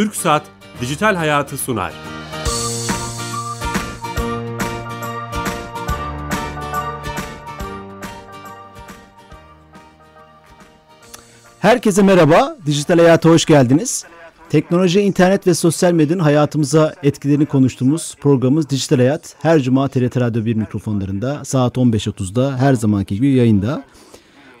Türk 0.00 0.16
Saat 0.16 0.42
Dijital 0.80 1.14
Hayatı 1.14 1.58
sunar. 1.58 1.92
Herkese 11.58 12.02
merhaba, 12.02 12.56
Dijital 12.66 12.98
Hayat'a 12.98 13.28
hoş 13.28 13.44
geldiniz. 13.44 14.04
Teknoloji, 14.50 15.00
internet 15.00 15.46
ve 15.46 15.54
sosyal 15.54 15.92
medyanın 15.92 16.22
hayatımıza 16.22 16.94
etkilerini 17.02 17.46
konuştuğumuz 17.46 18.16
programımız 18.20 18.70
Dijital 18.70 18.96
Hayat 18.96 19.36
her 19.42 19.60
cuma 19.60 19.88
TRT 19.88 20.16
Radyo 20.16 20.44
1 20.44 20.54
mikrofonlarında 20.54 21.44
saat 21.44 21.76
15.30'da 21.76 22.58
her 22.58 22.74
zamanki 22.74 23.14
gibi 23.14 23.28
yayında. 23.28 23.84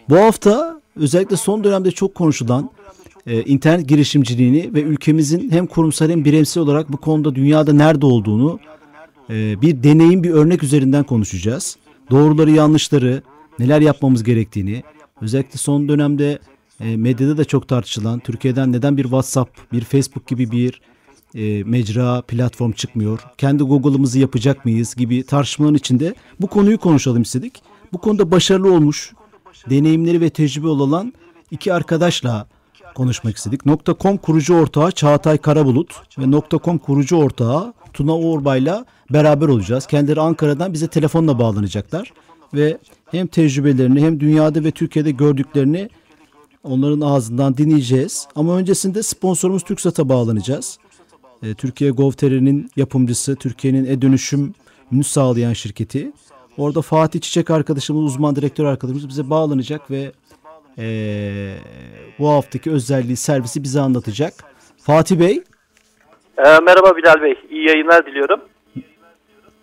Bu 0.08 0.16
hafta 0.16 0.80
özellikle 0.96 1.36
son 1.36 1.64
dönemde 1.64 1.90
çok 1.90 2.14
konuşulan 2.14 2.70
e, 3.30 3.42
internet 3.42 3.88
girişimciliğini 3.88 4.74
ve 4.74 4.82
ülkemizin 4.82 5.50
hem 5.50 5.66
kurumsal 5.66 6.10
hem 6.10 6.24
bireysel 6.24 6.62
olarak 6.62 6.92
bu 6.92 6.96
konuda 6.96 7.34
dünyada 7.34 7.72
nerede 7.72 8.06
olduğunu 8.06 8.60
e, 9.30 9.62
bir 9.62 9.82
deneyim, 9.82 10.24
bir 10.24 10.30
örnek 10.30 10.62
üzerinden 10.62 11.04
konuşacağız. 11.04 11.76
Doğruları, 12.10 12.50
yanlışları, 12.50 13.22
neler 13.58 13.80
yapmamız 13.80 14.22
gerektiğini, 14.22 14.82
özellikle 15.20 15.58
son 15.58 15.88
dönemde 15.88 16.38
e, 16.80 16.96
medyada 16.96 17.38
da 17.38 17.44
çok 17.44 17.68
tartışılan 17.68 18.18
Türkiye'den 18.18 18.72
neden 18.72 18.96
bir 18.96 19.02
WhatsApp, 19.02 19.72
bir 19.72 19.80
Facebook 19.80 20.26
gibi 20.26 20.50
bir 20.50 20.80
e, 21.34 21.64
mecra, 21.64 22.22
platform 22.22 22.72
çıkmıyor? 22.72 23.20
Kendi 23.38 23.62
Google'ımızı 23.62 24.18
yapacak 24.18 24.64
mıyız 24.64 24.94
gibi 24.94 25.22
tartışmaların 25.22 25.76
içinde 25.76 26.14
bu 26.40 26.46
konuyu 26.46 26.78
konuşalım 26.78 27.22
istedik. 27.22 27.62
Bu 27.92 27.98
konuda 27.98 28.30
başarılı 28.30 28.72
olmuş, 28.72 29.12
deneyimleri 29.70 30.20
ve 30.20 30.30
tecrübe 30.30 30.66
olan 30.66 31.12
iki 31.50 31.72
arkadaşla 31.72 32.46
konuşmak 32.94 33.36
istedik. 33.36 33.60
.com 34.00 34.16
kurucu 34.16 34.54
ortağı 34.54 34.90
Çağatay 34.90 35.38
Karabulut 35.38 36.02
ve 36.18 36.40
.com 36.64 36.78
kurucu 36.78 37.16
ortağı 37.16 37.74
Tuna 37.92 38.18
Orbay'la 38.18 38.84
beraber 39.10 39.48
olacağız. 39.48 39.86
Kendileri 39.86 40.20
Ankara'dan 40.20 40.72
bize 40.72 40.86
telefonla 40.86 41.38
bağlanacaklar 41.38 42.12
ve 42.54 42.78
hem 43.10 43.26
tecrübelerini 43.26 44.00
hem 44.00 44.20
dünyada 44.20 44.64
ve 44.64 44.70
Türkiye'de 44.70 45.10
gördüklerini 45.10 45.88
onların 46.64 47.00
ağzından 47.00 47.56
dinleyeceğiz. 47.56 48.28
Ama 48.34 48.56
öncesinde 48.56 49.02
sponsorumuz 49.02 49.62
TürkSat'a 49.62 50.08
bağlanacağız. 50.08 50.78
E, 51.42 51.54
Türkiye 51.54 51.90
Gov.tr'nin 51.90 52.70
yapımcısı, 52.76 53.36
Türkiye'nin 53.36 53.84
e-dönüşümünü 53.84 55.04
sağlayan 55.04 55.52
şirketi. 55.52 56.12
Orada 56.58 56.82
Fatih 56.82 57.20
Çiçek 57.20 57.50
arkadaşımız, 57.50 58.04
uzman 58.04 58.36
direktör 58.36 58.64
arkadaşımız 58.64 59.08
bize 59.08 59.30
bağlanacak 59.30 59.90
ve 59.90 60.12
e, 60.80 60.86
bu 62.18 62.28
haftaki 62.28 62.70
özelliği, 62.70 63.16
servisi 63.16 63.62
bize 63.62 63.80
anlatacak. 63.80 64.32
Fatih 64.86 65.20
Bey. 65.20 65.42
E, 66.38 66.42
merhaba 66.42 66.96
Bilal 66.96 67.22
Bey, 67.22 67.34
iyi 67.50 67.68
yayınlar 67.68 68.06
diliyorum. 68.06 68.40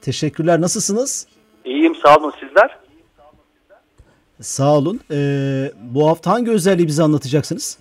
Teşekkürler, 0.01 0.61
nasılsınız? 0.61 1.27
İyiyim, 1.65 1.95
sağ 1.95 2.17
olun 2.17 2.33
sizler. 2.39 2.77
Sağ 4.41 4.77
olun. 4.77 4.99
Ee, 5.11 5.71
bu 5.81 6.09
hafta 6.09 6.31
hangi 6.31 6.51
özelliği 6.51 6.87
bize 6.87 7.03
anlatacaksınız? 7.03 7.79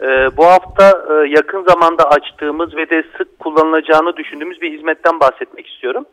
Ee, 0.00 0.36
bu 0.36 0.46
hafta 0.46 1.04
e, 1.10 1.28
yakın 1.28 1.64
zamanda 1.68 2.10
açtığımız 2.10 2.76
ve 2.76 2.90
de 2.90 3.04
sık 3.18 3.38
kullanılacağını 3.38 4.16
düşündüğümüz 4.16 4.60
bir 4.60 4.72
hizmetten 4.72 5.20
bahsetmek 5.20 5.66
istiyorum. 5.66 6.04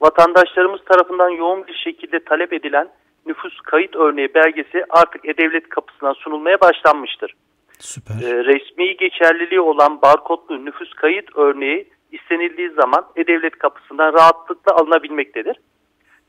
Vatandaşlarımız 0.00 0.80
tarafından 0.84 1.28
yoğun 1.28 1.66
bir 1.66 1.74
şekilde 1.84 2.24
talep 2.24 2.52
edilen 2.52 2.88
nüfus 3.26 3.60
kayıt 3.60 3.96
örneği 3.96 4.34
belgesi 4.34 4.84
artık 4.90 5.28
E-Devlet 5.28 5.68
kapısına 5.68 6.14
sunulmaya 6.14 6.60
başlanmıştır. 6.60 7.34
Süper. 7.78 8.14
Ee, 8.14 8.44
resmi 8.44 8.96
geçerliliği 8.96 9.60
olan 9.60 10.02
barkodlu 10.02 10.64
nüfus 10.64 10.94
kayıt 10.94 11.36
örneği 11.36 11.88
istenildiği 12.12 12.70
zaman 12.70 13.06
E-Devlet 13.16 13.58
kapısından 13.58 14.12
rahatlıkla 14.12 14.74
alınabilmektedir. 14.74 15.56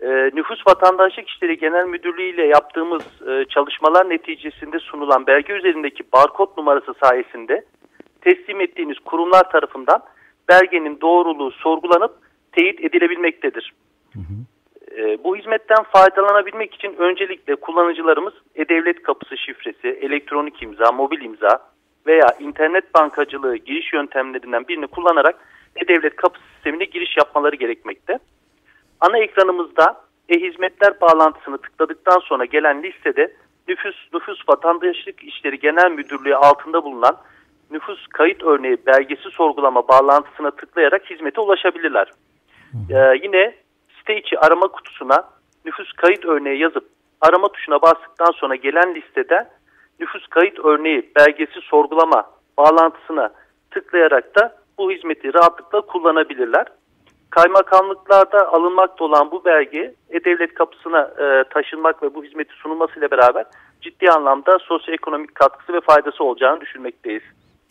E, 0.01 0.07
Nüfus 0.33 0.67
Vatandaşlık 0.67 1.29
İşleri 1.29 1.57
Genel 1.57 1.85
Müdürlüğü 1.85 2.33
ile 2.33 2.45
yaptığımız 2.45 3.03
e, 3.27 3.45
çalışmalar 3.45 4.09
neticesinde 4.09 4.79
sunulan 4.79 5.27
belge 5.27 5.53
üzerindeki 5.53 6.03
barkod 6.13 6.57
numarası 6.57 6.93
sayesinde 7.03 7.65
teslim 8.21 8.61
ettiğiniz 8.61 8.99
kurumlar 8.99 9.51
tarafından 9.51 10.03
belgenin 10.49 11.01
doğruluğu 11.01 11.51
sorgulanıp 11.51 12.11
teyit 12.51 12.79
edilebilmektedir. 12.79 13.73
Hı 14.13 14.19
hı. 14.19 14.54
E, 14.97 15.23
bu 15.23 15.35
hizmetten 15.35 15.83
faydalanabilmek 15.83 16.73
için 16.73 16.95
öncelikle 16.97 17.55
kullanıcılarımız 17.55 18.33
E-Devlet 18.55 19.03
Kapısı 19.03 19.37
şifresi, 19.37 19.87
elektronik 19.87 20.63
imza, 20.63 20.91
mobil 20.91 21.21
imza 21.21 21.59
veya 22.07 22.27
internet 22.39 22.93
bankacılığı 22.93 23.55
giriş 23.57 23.93
yöntemlerinden 23.93 24.67
birini 24.67 24.87
kullanarak 24.87 25.35
E-Devlet 25.75 26.15
Kapısı 26.15 26.43
sistemine 26.53 26.85
giriş 26.85 27.17
yapmaları 27.17 27.55
gerekmekte. 27.55 28.19
Ana 28.99 29.17
ekranımızda 29.17 30.01
e-hizmetler 30.29 31.01
bağlantısını 31.01 31.57
tıkladıktan 31.57 32.19
sonra 32.19 32.45
gelen 32.45 32.83
listede 32.83 33.33
nüfus, 33.67 33.95
nüfus 34.13 34.49
vatandaşlık 34.49 35.23
işleri 35.23 35.59
genel 35.59 35.91
müdürlüğü 35.91 36.35
altında 36.35 36.83
bulunan 36.83 37.17
nüfus 37.71 38.07
kayıt 38.07 38.43
örneği 38.43 38.77
belgesi 38.85 39.29
sorgulama 39.31 39.87
bağlantısına 39.87 40.51
tıklayarak 40.51 41.09
hizmete 41.09 41.41
ulaşabilirler. 41.41 42.11
Ee, 42.89 43.19
yine 43.23 43.64
site 44.05 44.19
içi 44.19 44.39
arama 44.39 44.67
kutusuna 44.67 45.23
nüfus 45.65 45.93
kayıt 45.93 46.25
örneği 46.25 46.61
yazıp 46.61 46.89
arama 47.21 47.47
tuşuna 47.47 47.81
bastıktan 47.81 48.31
sonra 48.35 48.55
gelen 48.55 48.95
listede 48.95 49.49
nüfus 49.99 50.27
kayıt 50.27 50.59
örneği 50.59 51.11
belgesi 51.15 51.61
sorgulama 51.61 52.29
bağlantısına 52.57 53.29
tıklayarak 53.71 54.35
da 54.35 54.55
bu 54.77 54.91
hizmeti 54.91 55.33
rahatlıkla 55.33 55.81
kullanabilirler 55.81 56.65
kaymakamlıklarda 57.29 58.53
alınmakta 58.53 59.03
olan 59.03 59.31
bu 59.31 59.45
belge 59.45 59.95
E-Devlet 60.09 60.53
kapısına 60.53 61.01
e, 61.01 61.43
taşınmak 61.53 62.03
ve 62.03 62.15
bu 62.15 62.23
hizmeti 62.23 62.53
sunulmasıyla 62.53 63.11
beraber 63.11 63.45
ciddi 63.81 64.09
anlamda 64.09 64.57
sosyoekonomik 64.59 65.35
katkısı 65.35 65.73
ve 65.73 65.81
faydası 65.81 66.23
olacağını 66.23 66.61
düşünmekteyiz. 66.61 67.23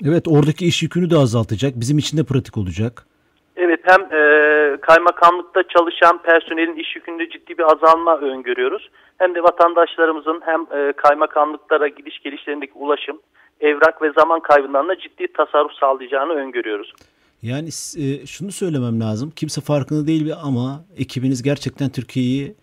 Evet 0.04 0.28
oradaki 0.28 0.66
iş 0.66 0.82
yükünü 0.82 1.10
de 1.10 1.16
azaltacak. 1.16 1.72
Bizim 1.76 1.98
için 1.98 2.18
de 2.18 2.24
pratik 2.24 2.56
olacak. 2.56 3.06
Evet 3.56 3.80
hem 3.82 4.00
e, 4.00 4.20
kaymakamlıkta 4.80 5.62
çalışan 5.68 6.22
personelin 6.22 6.76
iş 6.76 6.96
yükünde 6.96 7.28
ciddi 7.28 7.58
bir 7.58 7.72
azalma 7.72 8.18
öngörüyoruz. 8.18 8.90
Hem 9.18 9.34
de 9.34 9.42
vatandaşlarımızın 9.42 10.40
hem 10.44 10.60
e, 10.60 10.92
kaymakamlıklara 10.92 11.88
gidiş 11.88 12.18
gelişlerindeki 12.18 12.72
ulaşım, 12.74 13.20
evrak 13.60 14.02
ve 14.02 14.12
zaman 14.18 14.40
kaybından 14.40 14.88
da 14.88 14.98
ciddi 14.98 15.32
tasarruf 15.32 15.72
sağlayacağını 15.72 16.32
öngörüyoruz. 16.32 16.92
Yani 17.42 17.68
e, 17.98 18.26
şunu 18.26 18.52
söylemem 18.52 19.00
lazım. 19.00 19.32
Kimse 19.36 19.60
farkında 19.60 20.06
değil 20.06 20.32
ama 20.42 20.84
ekibiniz 20.98 21.42
gerçekten 21.42 21.90
Türkiye'yi 21.90 22.54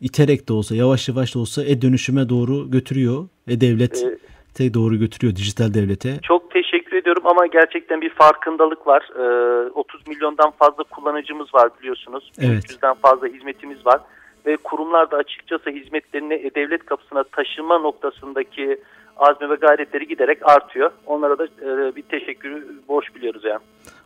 iterek 0.00 0.48
de 0.48 0.52
olsa, 0.52 0.76
yavaş 0.76 1.08
yavaş 1.08 1.34
da 1.34 1.38
olsa 1.38 1.64
e-dönüşüme 1.64 2.28
doğru 2.28 2.70
götürüyor. 2.70 3.28
E-devlete 3.48 4.18
ee, 4.60 4.74
doğru 4.74 4.96
götürüyor, 4.96 5.36
dijital 5.36 5.74
devlete. 5.74 6.18
Çok 6.22 6.50
teşekkür 6.50 6.96
ediyorum 6.96 7.22
ama 7.26 7.46
gerçekten 7.46 8.00
bir 8.00 8.10
farkındalık 8.10 8.86
var. 8.86 9.02
Ee, 9.18 9.70
30 9.70 10.06
milyondan 10.06 10.50
fazla 10.50 10.84
kullanıcımız 10.84 11.54
var 11.54 11.70
biliyorsunuz. 11.80 12.32
Evet. 12.40 12.64
300'den 12.64 12.94
fazla 12.94 13.26
hizmetimiz 13.26 13.86
var. 13.86 14.00
Ve 14.46 14.56
kurumlar 14.56 15.10
da 15.10 15.16
açıkçası 15.16 15.70
hizmetlerini 15.70 16.34
e-devlet 16.34 16.86
kapısına 16.86 17.24
taşıma 17.24 17.78
noktasındaki 17.78 18.80
azmi 19.16 19.50
ve 19.50 19.54
gayretleri 19.54 20.08
giderek 20.08 20.48
artıyor. 20.48 20.90
Onlara 21.06 21.38
da 21.38 21.44
e, 21.44 21.96
bir 21.96 22.02
teşekkürü 22.02 22.66
borç 22.88 23.14
biliyoruz 23.14 23.42
yani. 23.44 23.60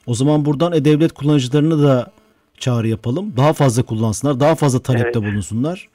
O 0.06 0.14
zaman 0.14 0.44
buradan 0.44 0.72
e-devlet 0.72 1.12
kullanıcılarına 1.12 1.82
da 1.82 2.06
çağrı 2.58 2.88
yapalım. 2.88 3.34
Daha 3.36 3.52
fazla 3.52 3.82
kullansınlar, 3.82 4.40
daha 4.40 4.54
fazla 4.54 4.82
talepte 4.82 5.18
evet. 5.18 5.32
bulunsunlar. 5.32 5.88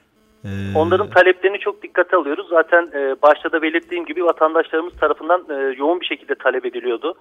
Ee... 0.44 0.48
Onların 0.74 1.10
taleplerini 1.10 1.58
çok 1.58 1.82
dikkate 1.82 2.16
alıyoruz. 2.16 2.46
Zaten 2.50 2.90
e, 2.94 3.16
başta 3.22 3.52
da 3.52 3.62
belirttiğim 3.62 4.06
gibi 4.06 4.24
vatandaşlarımız 4.24 4.92
tarafından 5.00 5.44
e, 5.50 5.74
yoğun 5.78 6.00
bir 6.00 6.06
şekilde 6.06 6.34
talep 6.34 6.66
ediliyordu. 6.66 7.14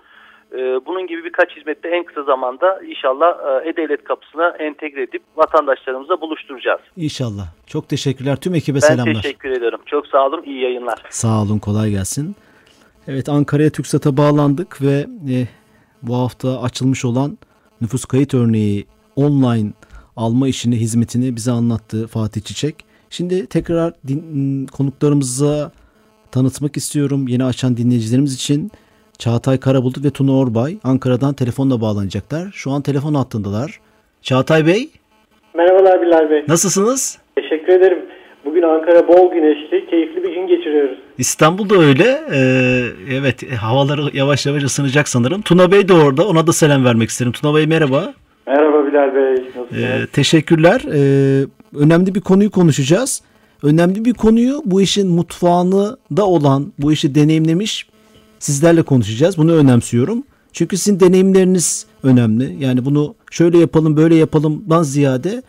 E, 0.52 0.58
bunun 0.86 1.08
gibi 1.08 1.24
birkaç 1.24 1.58
hizmette 1.58 1.90
en 1.90 2.04
kısa 2.04 2.24
zamanda 2.24 2.81
inşallah 2.81 3.62
E-Devlet 3.66 4.04
kapısına 4.04 4.50
entegre 4.50 5.02
edip 5.02 5.22
vatandaşlarımızla 5.36 6.22
buluşturacağız. 6.22 6.81
İnşallah. 6.98 7.44
Çok 7.68 7.90
teşekkürler. 7.90 8.36
Tüm 8.36 8.56
ekibe 8.56 8.75
ben 8.75 8.88
selamlar. 8.88 9.16
Ben 9.16 9.22
teşekkür 9.22 9.52
ederim. 9.52 9.80
Çok 9.86 10.08
sağ 10.08 10.25
olun. 10.25 10.44
İyi 10.44 10.62
yayınlar. 10.62 11.04
Sağ 11.10 11.42
olun. 11.42 11.60
Kolay 11.60 11.90
gelsin. 11.90 12.36
Evet 13.08 13.30
Ankara'ya 13.30 13.69
TürkSat'a 13.69 14.18
bağlandık 14.18 14.81
ve 14.81 15.06
e, 15.34 15.48
bu 16.02 16.16
hafta 16.16 16.62
açılmış 16.62 17.06
olan 17.06 17.38
nüfus 17.81 18.06
kayıt 18.06 18.34
örneği 18.34 18.86
online 19.16 19.72
alma 20.18 20.48
işini, 20.48 20.75
hizmetini 20.75 21.36
bize 21.36 21.52
anlattı 21.52 22.08
Fatih 22.08 22.42
Çiçek. 22.42 22.87
Şimdi 23.09 23.48
tekrar 23.48 23.94
din, 24.07 24.65
konuklarımıza 24.65 25.71
tanıtmak 26.31 26.77
istiyorum. 26.77 27.27
Yeni 27.27 27.44
açan 27.44 27.77
dinleyicilerimiz 27.77 28.36
için 28.36 28.71
Çağatay 29.18 29.59
Karabulut 29.59 30.06
ve 30.06 30.09
Tuna 30.09 30.38
Orbay 30.38 30.77
Ankara'dan 30.83 31.33
telefonla 31.33 31.81
bağlanacaklar. 31.81 32.51
Şu 32.54 32.71
an 32.71 32.81
telefon 32.81 33.13
hattındalar. 33.13 33.80
Çağatay 34.21 34.68
Bey. 34.68 34.89
Merhabalar 35.56 36.01
Bilal 36.01 36.30
Bey. 36.30 36.44
Nasılsınız? 36.48 37.18
Teşekkür 37.36 37.74
ederim. 37.74 38.00
Bugün 38.45 38.62
Ankara 38.62 39.07
bol 39.07 39.31
güneşli, 39.31 39.89
keyifli 39.89 40.24
bir 40.24 40.33
gün 40.33 40.48
geçiriyoruz. 40.48 40.98
İstanbul'da 41.18 41.75
öyle. 41.75 42.21
Ee, 42.33 42.83
evet, 43.12 43.54
havaları 43.54 44.18
yavaş 44.18 44.45
yavaş 44.45 44.63
ısınacak 44.63 45.07
sanırım. 45.07 45.42
Tuna 45.42 45.71
Bey 45.71 45.88
de 45.88 45.94
orada. 45.94 46.27
Ona 46.27 46.48
da 46.48 46.54
selam 46.54 46.86
vermek 46.86 47.09
isterim. 47.09 47.31
Tuna 47.31 47.56
Bey 47.56 47.68
merhaba. 47.68 48.13
Bilal 48.88 49.16
Bey. 49.16 49.51
Ee, 49.84 50.07
teşekkürler. 50.13 50.81
Ee, 50.94 51.45
önemli 51.75 52.16
bir 52.16 52.22
konuyu 52.22 52.51
konuşacağız. 52.51 53.22
Önemli 53.63 54.06
bir 54.06 54.13
konuyu 54.13 54.62
bu 54.66 54.81
işin 54.81 55.07
mutfağını 55.07 55.98
da 56.18 56.25
olan, 56.25 56.74
bu 56.80 56.92
işi 56.94 57.16
deneyimlemiş 57.16 57.88
sizlerle 58.39 58.81
konuşacağız. 58.81 59.38
Bunu 59.38 59.54
önemsiyorum. 59.54 60.24
Çünkü 60.54 60.78
sizin 60.78 61.00
deneyimleriniz 61.00 61.86
önemli. 62.04 62.56
Yani 62.60 62.86
bunu 62.86 63.16
şöyle 63.31 63.57
yapalım, 63.57 63.98
böyle 63.98 64.16
yapalımdan 64.16 64.84
ziyade 64.84 65.44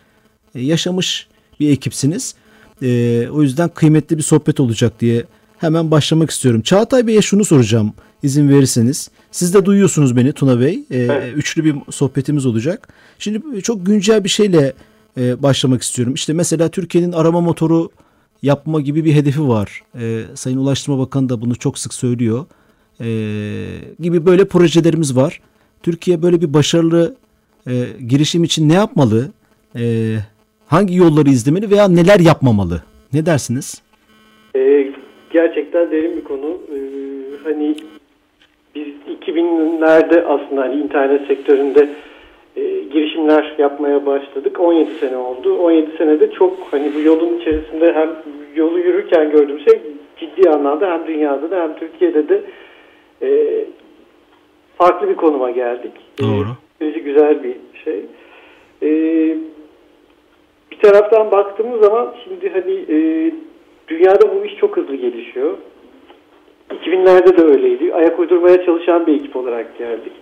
e, 0.55 0.61
yaşamış 0.61 1.27
bir 1.59 1.71
ekipsiniz. 1.71 2.35
E, 2.81 3.27
o 3.29 3.41
yüzden 3.41 3.69
kıymetli 3.69 4.17
bir 4.17 4.23
sohbet 4.23 4.59
olacak 4.59 4.99
diye 4.99 5.23
hemen 5.57 5.91
başlamak 5.91 6.29
istiyorum. 6.29 6.61
Çağatay 6.61 7.07
Bey'e 7.07 7.21
şunu 7.21 7.45
soracağım 7.45 7.93
izin 8.23 8.49
verirseniz. 8.49 9.09
Siz 9.31 9.53
de 9.53 9.65
duyuyorsunuz 9.65 10.15
beni 10.17 10.33
Tuna 10.33 10.59
Bey. 10.59 10.73
E, 10.91 10.97
Evet. 10.97 11.33
Üçlü 11.37 11.63
bir 11.65 11.75
sohbetimiz 11.91 12.45
olacak. 12.45 12.87
Şimdi 13.19 13.61
çok 13.61 13.85
güncel 13.85 14.23
bir 14.23 14.29
şeyle 14.29 14.73
e, 15.17 15.43
başlamak 15.43 15.81
istiyorum. 15.81 16.13
İşte 16.13 16.33
mesela 16.33 16.69
Türkiye'nin 16.69 17.11
arama 17.11 17.41
motoru 17.41 17.89
yapma 18.41 18.81
gibi 18.81 19.05
bir 19.05 19.13
hedefi 19.13 19.47
var. 19.47 19.81
E, 19.99 20.21
Sayın 20.33 20.57
Ulaştırma 20.57 20.99
Bakanı 20.99 21.29
da 21.29 21.41
bunu 21.41 21.55
çok 21.55 21.79
sık 21.79 21.93
söylüyor. 21.93 22.45
E, 23.01 23.07
gibi 23.99 24.25
böyle 24.25 24.45
projelerimiz 24.45 25.15
var. 25.15 25.41
Türkiye 25.83 26.21
böyle 26.21 26.41
bir 26.41 26.53
başarılı 26.53 27.15
e, 27.67 27.85
girişim 28.07 28.43
için 28.43 28.69
ne 28.69 28.73
yapmalı? 28.73 29.31
E, 29.75 30.15
hangi 30.67 30.95
yolları 30.95 31.29
izlemeli 31.29 31.71
veya 31.71 31.87
neler 31.87 32.19
yapmamalı? 32.19 32.83
Ne 33.13 33.25
dersiniz? 33.25 33.81
Ee, 34.55 34.91
gerçekten 35.33 35.91
derin 35.91 36.17
bir 36.17 36.23
konu. 36.23 36.47
Ee, 36.47 36.79
hani 37.43 37.75
biz 38.85 39.17
2000'lerde 39.17 40.23
aslında 40.23 40.61
hani 40.61 40.75
internet 40.75 41.27
sektöründe 41.27 41.89
e, 42.55 42.61
girişimler 42.93 43.55
yapmaya 43.57 44.05
başladık. 44.05 44.59
17 44.59 44.91
sene 44.91 45.17
oldu. 45.17 45.57
17 45.57 45.97
senede 45.97 46.31
çok 46.31 46.57
hani 46.71 46.91
bu 46.95 46.99
yolun 46.99 47.39
içerisinde 47.39 47.93
hem 47.93 48.09
yolu 48.55 48.79
yürürken 48.79 49.31
gördüğüm 49.31 49.59
şey 49.59 49.81
ciddi 50.17 50.49
anlamda 50.49 50.91
hem 50.91 51.07
dünyada 51.07 51.51
da 51.51 51.61
hem 51.61 51.75
Türkiye'de 51.75 52.29
de 52.29 52.41
e, 53.21 53.29
farklı 54.77 55.09
bir 55.09 55.15
konuma 55.15 55.51
geldik. 55.51 55.91
Doğru. 56.21 56.47
Ee, 56.81 56.89
güzel 56.89 57.43
bir 57.43 57.55
şey. 57.83 58.05
Ee, 58.83 59.37
bir 60.71 60.79
taraftan 60.81 61.31
baktığımız 61.31 61.81
zaman 61.81 62.15
şimdi 62.23 62.49
hani 62.49 62.73
e, 62.89 63.31
dünyada 63.87 64.35
bu 64.35 64.45
iş 64.45 64.55
çok 64.55 64.77
hızlı 64.77 64.95
gelişiyor. 64.95 65.57
2000'lerde 66.69 67.37
de 67.37 67.43
öyleydi. 67.43 67.93
Ayak 67.93 68.19
uydurmaya 68.19 68.65
çalışan 68.65 69.07
bir 69.07 69.15
ekip 69.15 69.35
olarak 69.35 69.77
geldik. 69.77 70.13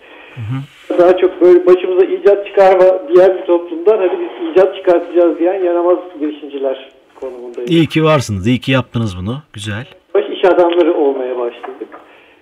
Daha 0.97 1.17
çok 1.17 1.41
böyle 1.41 1.65
başımıza 1.65 2.05
icat 2.05 2.47
çıkarma 2.47 2.85
diğer 3.07 3.37
bir 3.37 3.45
toplumdan 3.45 3.97
hadi 3.97 4.17
biz 4.19 4.51
icat 4.51 4.75
çıkartacağız 4.75 5.39
diyen 5.39 5.63
yaramaz 5.63 5.97
girişimciler 6.19 6.89
konumundayız. 7.15 7.71
İyi 7.71 7.87
ki 7.87 8.03
varsınız. 8.03 8.47
İyi 8.47 8.59
ki 8.59 8.71
yaptınız 8.71 9.17
bunu. 9.21 9.37
Güzel. 9.53 9.87
Baş 10.13 10.25
iş 10.29 10.45
adamları 10.45 10.93
olmaya 10.93 11.37
başladık. 11.37 11.89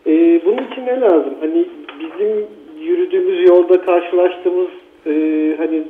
Ee, 0.07 0.41
bunun 0.45 0.71
için 0.71 0.85
ne 0.85 1.01
lazım? 1.01 1.33
Hani 1.39 1.65
bizim 1.99 2.45
yürüdüğümüz 2.79 3.49
yolda 3.49 3.81
karşılaştığımız 3.81 4.67
e, 5.05 5.11
hani 5.57 5.83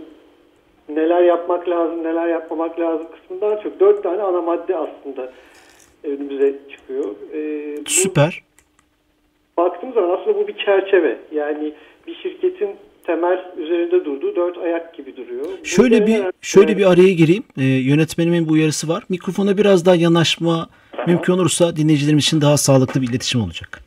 neler 0.90 1.22
yapmak 1.22 1.70
lazım, 1.70 2.04
neler 2.04 2.28
yapmamak 2.28 2.80
lazım 2.80 3.08
kısmından 3.16 3.58
çok 3.64 3.80
dört 3.80 4.04
tane 4.04 4.22
ana 4.22 4.42
madde 4.42 4.76
aslında 4.76 5.32
önümüze 6.06 6.56
çıkıyor. 6.72 7.06
Ee, 7.34 7.78
bu- 7.86 7.90
Süper. 7.90 8.42
baktığımız 9.58 9.96
zaman 9.96 10.18
aslında 10.18 10.38
bu 10.38 10.48
bir 10.48 10.56
çerçeve. 10.66 11.18
Yani 11.32 11.74
bir 12.08 12.16
şirketin 12.16 12.70
temel 13.06 13.40
üzerinde 13.58 14.06
durduğu 14.06 14.36
dört 14.36 14.58
ayak 14.58 14.94
gibi 14.98 15.18
duruyor. 15.18 15.46
Bu 15.62 15.66
Şöyle 15.66 16.08
bir 16.08 16.22
şöyle 16.42 16.78
bir 16.78 16.92
araya 16.92 17.14
gireyim. 17.14 17.44
Ee, 17.58 17.64
yönetmenimin 17.64 18.48
bu 18.50 18.52
uyarısı 18.54 18.88
var. 18.88 19.04
Mikrofona 19.10 19.58
biraz 19.58 19.86
daha 19.86 19.96
yanaşma 19.96 20.70
mümkün 21.08 21.34
olursa 21.34 21.76
dinleyicilerimiz 21.76 22.24
için 22.24 22.42
daha 22.42 22.58
sağlıklı 22.58 23.02
bir 23.02 23.10
iletişim 23.10 23.42
olacak. 23.42 23.82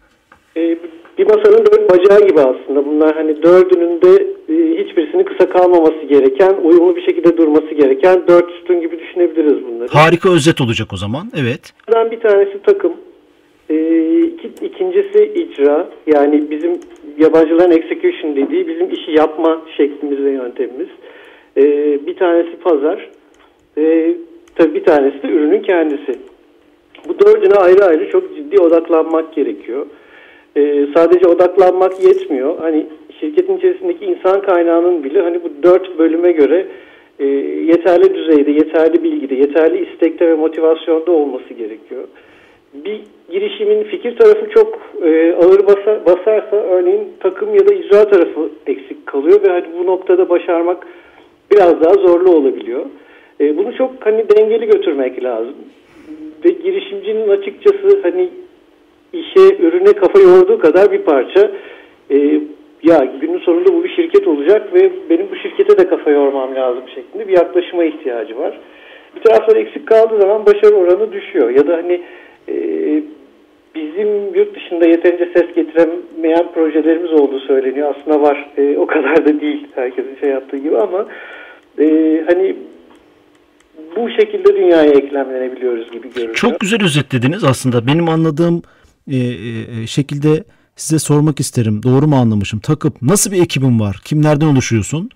Ee, 0.57 0.79
bir 1.19 1.25
masanın 1.27 1.67
dört 1.67 1.91
bacağı 1.91 2.29
gibi 2.29 2.41
aslında. 2.41 2.87
Bunlar 2.87 3.15
hani 3.15 3.43
dördünün 3.43 4.03
de 4.03 4.23
e, 4.23 4.27
hiçbirisinin 4.49 5.25
kısa 5.25 5.49
kalmaması 5.49 6.05
gereken, 6.09 6.55
uyumlu 6.63 6.97
bir 6.97 7.03
şekilde 7.03 7.37
durması 7.37 7.75
gereken 7.75 8.23
dört 8.29 8.51
sütun 8.51 8.81
gibi 8.81 8.99
düşünebiliriz 8.99 9.67
bunları. 9.67 9.89
Harika 9.89 10.33
özet 10.33 10.61
olacak 10.61 10.93
o 10.93 10.97
zaman. 10.97 11.31
Evet. 11.37 11.73
Bir 12.11 12.21
tanesi 12.21 12.63
takım. 12.63 12.93
Ee, 13.71 14.21
iki, 14.21 14.67
ikincisi 14.67 15.33
icra. 15.35 15.89
Yani 16.07 16.51
bizim 16.51 16.81
yabancıların 17.19 17.71
execution 17.71 18.37
dediği 18.37 18.69
bizim 18.69 18.91
işi 18.91 19.11
yapma 19.11 19.63
şeklimiz 19.77 20.25
ve 20.25 20.31
yöntemimiz. 20.31 20.89
Ee, 21.57 21.63
bir 22.07 22.17
tanesi 22.17 22.57
pazar. 22.57 23.11
Ee, 23.79 24.15
tabii 24.55 24.75
bir 24.75 24.85
tanesi 24.85 25.23
de 25.23 25.27
ürünün 25.27 25.63
kendisi. 25.63 26.19
Bu 27.09 27.19
dördüne 27.27 27.55
ayrı 27.55 27.85
ayrı 27.85 28.11
çok 28.11 28.37
ciddi 28.37 28.61
odaklanmak 28.61 29.35
gerekiyor. 29.35 29.87
Ee, 30.57 30.87
sadece 30.95 31.29
odaklanmak 31.29 32.05
yetmiyor. 32.05 32.59
Hani 32.61 32.87
şirketin 33.21 33.57
içerisindeki 33.57 34.05
insan 34.05 34.43
kaynağının 34.43 35.05
bile 35.05 35.21
hani 35.21 35.41
bu 35.45 35.63
dört 35.63 35.99
bölüme 35.99 36.33
göre 36.33 36.67
e, 37.19 37.27
yeterli 37.73 38.15
düzeyde, 38.15 38.51
yeterli 38.51 39.03
bilgide, 39.03 39.35
yeterli 39.35 39.89
istekte 39.91 40.29
ve 40.29 40.35
motivasyonda 40.35 41.13
olması 41.13 41.55
gerekiyor. 41.55 42.05
Bir 42.75 43.01
girişimin 43.31 43.85
fikir 43.85 44.17
tarafı 44.17 44.51
çok 44.51 44.79
e, 45.03 45.33
ağır 45.33 45.67
basa- 45.67 46.07
basarsa 46.07 46.57
örneğin 46.57 47.09
takım 47.21 47.55
ya 47.55 47.69
da 47.69 47.75
icra 47.75 48.05
tarafı 48.05 48.51
eksik 48.67 49.07
kalıyor 49.07 49.43
ve 49.43 49.49
hani 49.49 49.65
bu 49.79 49.87
noktada 49.87 50.29
başarmak 50.29 50.87
biraz 51.53 51.81
daha 51.85 51.95
zorlu 51.95 52.31
olabiliyor. 52.31 52.87
E, 53.41 53.57
bunu 53.57 53.77
çok 53.77 53.91
hani 54.01 54.25
dengeli 54.37 54.67
götürmek 54.67 55.25
lazım. 55.25 55.55
Ve 56.45 56.49
girişimcinin 56.49 57.29
açıkçası 57.29 58.01
hani 58.03 58.29
işe, 59.13 59.57
ürüne 59.59 59.93
kafa 59.93 60.19
yorduğu 60.19 60.59
kadar 60.59 60.93
bir 60.93 61.03
parça 61.03 61.51
e, 62.11 62.41
ya 62.83 63.09
günün 63.21 63.39
sonunda 63.39 63.73
bu 63.75 63.85
bir 63.85 63.97
şirket 63.97 64.27
olacak 64.27 64.75
ve 64.75 64.93
benim 65.11 65.31
bu 65.31 65.37
şirkete 65.37 65.79
de 65.79 65.89
kafa 65.89 66.11
yormam 66.11 66.55
lazım 66.55 66.83
şeklinde 66.95 67.29
bir 67.29 67.33
yaklaşıma 67.33 67.85
ihtiyacı 67.85 68.39
var. 68.39 68.61
Bir 69.17 69.21
taraftan 69.21 69.57
eksik 69.57 69.87
kaldığı 69.87 70.21
zaman 70.21 70.47
başarı 70.47 70.75
oranı 70.75 71.13
düşüyor. 71.13 71.51
Ya 71.51 71.67
da 71.67 71.77
hani 71.77 72.03
e, 72.49 72.55
bizim 73.75 74.35
yurt 74.35 74.57
dışında 74.57 74.89
yeterince 74.89 75.29
ses 75.35 75.55
getiremeyen 75.55 76.53
projelerimiz 76.55 77.13
olduğu 77.13 77.41
söyleniyor. 77.41 77.95
Aslında 77.99 78.23
var. 78.23 78.51
E, 78.57 78.77
o 78.79 78.87
kadar 78.87 79.27
da 79.27 79.41
değil 79.41 79.67
herkesin 79.75 80.17
şey 80.21 80.31
yaptığı 80.31 80.57
gibi 80.57 80.79
ama 80.79 81.07
e, 81.79 81.85
hani 82.27 82.57
bu 83.97 84.11
şekilde 84.11 84.57
dünyaya 84.57 84.91
eklemlenebiliyoruz 84.91 85.91
gibi 85.91 86.09
görünüyor. 86.09 86.35
Çok 86.35 86.61
güzel 86.61 86.85
özetlediniz 86.85 87.45
aslında. 87.45 87.87
Benim 87.87 88.09
anladığım 88.09 88.63
e, 89.11 89.17
e, 89.17 89.87
şekilde 89.87 90.45
size 90.79 90.99
sormak 90.99 91.41
isterim. 91.41 91.81
Doğru 91.83 92.07
mu 92.07 92.17
anlamışım? 92.17 92.61
Takıp 92.61 93.03
nasıl 93.03 93.33
bir 93.33 93.43
ekibin 93.43 93.81
var? 93.81 93.97
Kimlerden 94.05 94.47
oluşuyorsun? 94.47 95.11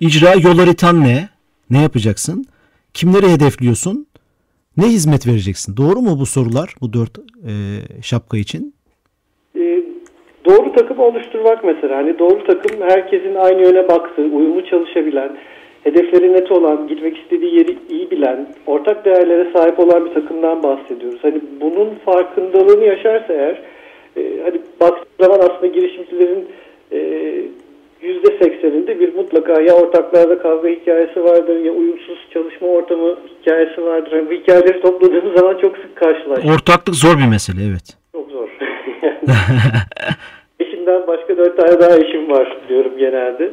İcra 0.00 0.34
yol 0.34 0.58
haritan 0.58 1.00
ne? 1.00 1.28
Ne 1.70 1.82
yapacaksın? 1.82 2.44
Kimleri 2.94 3.28
hedefliyorsun? 3.28 4.06
Ne 4.76 4.86
hizmet 4.86 5.26
vereceksin? 5.26 5.76
Doğru 5.76 6.00
mu 6.00 6.16
bu 6.20 6.26
sorular 6.26 6.74
bu 6.80 6.92
dört 6.92 7.18
e, 7.18 7.52
şapka 8.02 8.36
için? 8.36 8.74
E, 9.56 9.82
doğru 10.44 10.72
takım 10.72 10.98
oluşturmak 10.98 11.64
mesela. 11.64 11.96
Hani 11.96 12.18
doğru 12.18 12.46
takım 12.46 12.80
herkesin 12.80 13.34
aynı 13.34 13.62
yöne 13.62 13.88
baktığı, 13.88 14.22
uyumlu 14.22 14.66
çalışabilen, 14.66 15.36
hedefleri 15.84 16.32
net 16.32 16.52
olan, 16.52 16.88
gitmek 16.88 17.18
istediği 17.18 17.54
yeri 17.54 17.78
iyi 17.90 18.10
bilen, 18.10 18.54
ortak 18.66 19.04
değerlere 19.04 19.52
sahip 19.52 19.80
olan 19.80 20.06
bir 20.06 20.14
takımdan 20.14 20.62
bahsediyoruz. 20.62 21.18
Hani 21.22 21.40
bunun 21.60 21.94
farkındalığını 22.04 22.84
yaşarsa 22.84 23.32
eğer, 23.32 23.62
e, 24.16 24.20
hani 24.44 24.60
baktığımız 24.80 25.06
zaman 25.20 25.38
aslında 25.38 25.66
girişimcilerin 25.66 26.48
e, 26.92 26.98
yüzde 28.02 28.38
sekseninde 28.42 29.00
bir 29.00 29.14
mutlaka 29.14 29.60
ya 29.60 29.74
ortaklarda 29.74 30.38
kavga 30.38 30.68
hikayesi 30.68 31.24
vardır 31.24 31.64
ya 31.64 31.72
uyumsuz 31.72 32.18
çalışma 32.32 32.68
ortamı 32.68 33.18
hikayesi 33.40 33.84
vardır. 33.84 34.12
Yani 34.12 34.30
bu 34.30 34.32
hikayeleri 34.32 34.80
topladığımız 34.80 35.38
zaman 35.38 35.58
çok 35.58 35.76
sık 35.76 35.96
karşılaşıyoruz. 35.96 36.54
Ortaklık 36.54 36.94
zor 36.94 37.18
bir 37.18 37.30
mesele 37.30 37.60
evet. 37.70 37.96
Çok 38.12 38.30
zor. 38.30 38.48
Eşimden 40.60 41.06
başka 41.06 41.36
dört 41.36 41.56
tane 41.56 41.80
daha 41.80 41.96
eşim 41.96 42.30
var 42.30 42.58
diyorum 42.68 42.92
genelde. 42.98 43.50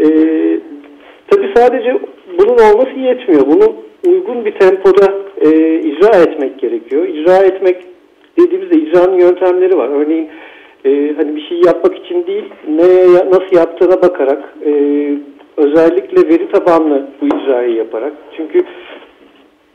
Ee, 0.00 0.60
tabii 1.30 1.52
sadece 1.56 2.00
bunun 2.38 2.58
olması 2.58 2.98
yetmiyor. 2.98 3.46
Bunu 3.46 3.74
uygun 4.06 4.44
bir 4.44 4.58
tempoda 4.58 5.12
e, 5.40 5.48
icra 5.80 6.22
etmek 6.22 6.58
gerekiyor. 6.58 7.08
İcra 7.08 7.36
etmek 7.36 7.87
dediğimizde 8.38 8.76
icranın 8.76 9.18
yöntemleri 9.18 9.76
var. 9.76 9.88
Örneğin 9.88 10.28
e, 10.84 11.14
hani 11.16 11.36
bir 11.36 11.48
şey 11.48 11.60
yapmak 11.60 11.98
için 11.98 12.26
değil, 12.26 12.44
ne 12.68 13.14
nasıl 13.30 13.56
yaptığına 13.56 14.02
bakarak, 14.02 14.54
e, 14.66 14.72
özellikle 15.56 16.28
veri 16.28 16.48
tabanlı 16.52 17.08
bu 17.20 17.26
icrayı 17.26 17.74
yaparak. 17.74 18.12
Çünkü 18.36 18.64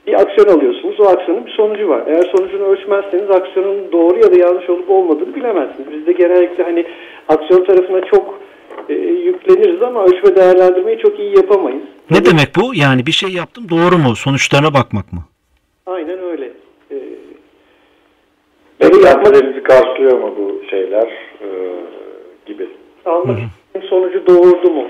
bir 0.08 0.22
aksiyon 0.22 0.58
alıyorsunuz. 0.58 1.00
O 1.00 1.03
aksiyonun 1.03 1.46
bir 1.46 1.51
sonucu 1.51 1.89
var. 1.89 2.03
Eğer 2.08 2.32
sonucunu 2.38 2.63
ölçmezseniz 2.63 3.32
aksiyonun 3.32 3.91
doğru 3.91 4.17
ya 4.17 4.32
da 4.32 4.39
yanlış 4.39 4.70
olup 4.70 4.89
olmadığını 4.89 5.36
bilemezsiniz. 5.36 5.91
Biz 5.91 6.08
de 6.08 6.12
genellikle 6.12 6.63
hani 6.63 6.86
aksiyon 7.27 7.65
tarafına 7.65 8.01
çok 8.01 8.39
e, 8.89 8.93
yükleniriz 8.93 9.82
ama 9.82 10.03
ölçme 10.03 10.36
değerlendirmeyi 10.36 10.98
çok 10.98 11.20
iyi 11.20 11.36
yapamayız. 11.36 11.84
Ne 12.12 12.25
demek 12.25 12.48
bu? 12.55 12.75
Yani 12.75 13.05
bir 13.05 13.12
şey 13.12 13.29
yaptım 13.29 13.70
doğru 13.70 13.98
mu? 13.98 14.15
Sonuçlarına 14.15 14.74
bakmak 14.74 15.13
mı? 15.13 15.20
Aynen 15.86 16.20
öyle. 16.20 16.51
Ee, 16.91 16.96
Beklentilerimizi 18.83 19.63
karşılıyor 19.63 20.19
mu 20.19 20.33
bu 20.37 20.69
şeyler 20.69 21.07
e, 21.41 21.47
gibi. 22.45 22.67
almak 23.05 23.37
istediğim 23.39 23.89
sonucu 23.89 24.27
doğurdu 24.27 24.71
mu? 24.71 24.87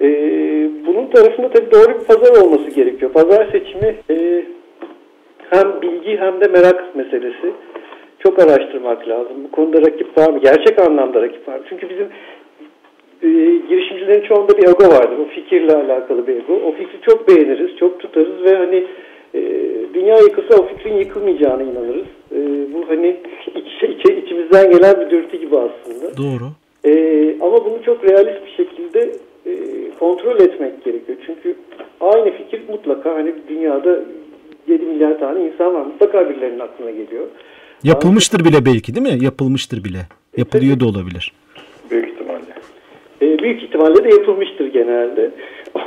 Ee, 0.00 0.70
bunun 0.86 1.06
tarafında 1.06 1.50
tabii 1.50 1.70
doğru 1.70 2.00
bir 2.00 2.04
pazar 2.04 2.42
olması 2.42 2.70
gerekiyor. 2.70 3.12
Pazar 3.12 3.48
seçimi 3.52 3.96
e, 4.10 4.44
hem 5.50 5.82
bilgi 5.82 6.16
hem 6.16 6.40
de 6.40 6.48
merak 6.48 6.96
meselesi. 6.96 7.52
Çok 8.18 8.38
araştırmak 8.38 9.08
lazım. 9.08 9.44
Bu 9.44 9.50
konuda 9.50 9.78
rakip 9.78 10.18
var 10.18 10.30
mı? 10.30 10.38
Gerçek 10.38 10.78
anlamda 10.78 11.22
rakip 11.22 11.48
var 11.48 11.58
mı? 11.58 11.64
Çünkü 11.68 11.90
bizim 11.90 12.08
e, 13.22 13.28
girişimcilerin 13.68 14.22
çoğunda 14.28 14.58
bir 14.58 14.68
ego 14.68 14.88
vardır. 14.88 15.18
O 15.18 15.24
fikirle 15.24 15.74
alakalı 15.74 16.26
bir 16.26 16.36
ego. 16.36 16.54
O 16.66 16.72
fikri 16.72 17.00
çok 17.08 17.28
beğeniriz, 17.28 17.76
çok 17.76 18.00
tutarız 18.00 18.44
ve 18.44 18.56
hani 18.56 18.84
e, 19.34 19.40
dünya 19.94 20.18
yıkılsa 20.18 20.56
o 20.56 20.66
fikrin 20.66 20.96
yıkılmayacağına 20.96 21.62
inanırız. 21.62 22.06
E, 22.32 22.38
bu 22.74 22.88
hani 22.88 23.16
iç, 23.54 23.82
iç, 23.82 24.24
içimizden 24.24 24.70
gelen 24.70 25.00
bir 25.00 25.10
dürtü 25.10 25.36
gibi 25.40 25.56
aslında. 25.58 26.16
Doğru. 26.16 26.48
E, 26.84 26.92
ama 27.40 27.64
bunu 27.64 27.82
çok 27.84 28.04
realist 28.04 28.46
bir 28.46 28.64
şekilde 28.64 29.12
e, 29.46 29.52
kontrol 29.98 30.40
etmek 30.40 30.84
gerekiyor. 30.84 31.18
Çünkü 31.26 31.56
aynı 32.00 32.30
fikir 32.30 32.60
mutlaka 32.68 33.14
hani 33.14 33.34
dünyada 33.48 34.00
7 34.68 34.84
milyar 34.86 35.18
tane 35.18 35.46
insan 35.46 35.74
var. 35.74 35.82
Mutlaka 35.86 36.30
birilerinin 36.30 36.58
aklına 36.60 36.90
geliyor. 36.90 37.26
Yapılmıştır 37.82 38.44
bile 38.44 38.66
belki 38.66 38.94
değil 38.94 39.16
mi? 39.16 39.24
Yapılmıştır 39.24 39.84
bile. 39.84 39.98
Yapılıyor 40.36 40.80
da 40.80 40.86
olabilir. 40.86 41.32
Büyük 41.90 42.08
ihtimalle. 42.08 42.54
E, 43.22 43.38
büyük 43.38 43.62
ihtimalle 43.62 44.04
de 44.04 44.08
yapılmıştır 44.08 44.66
genelde. 44.66 45.30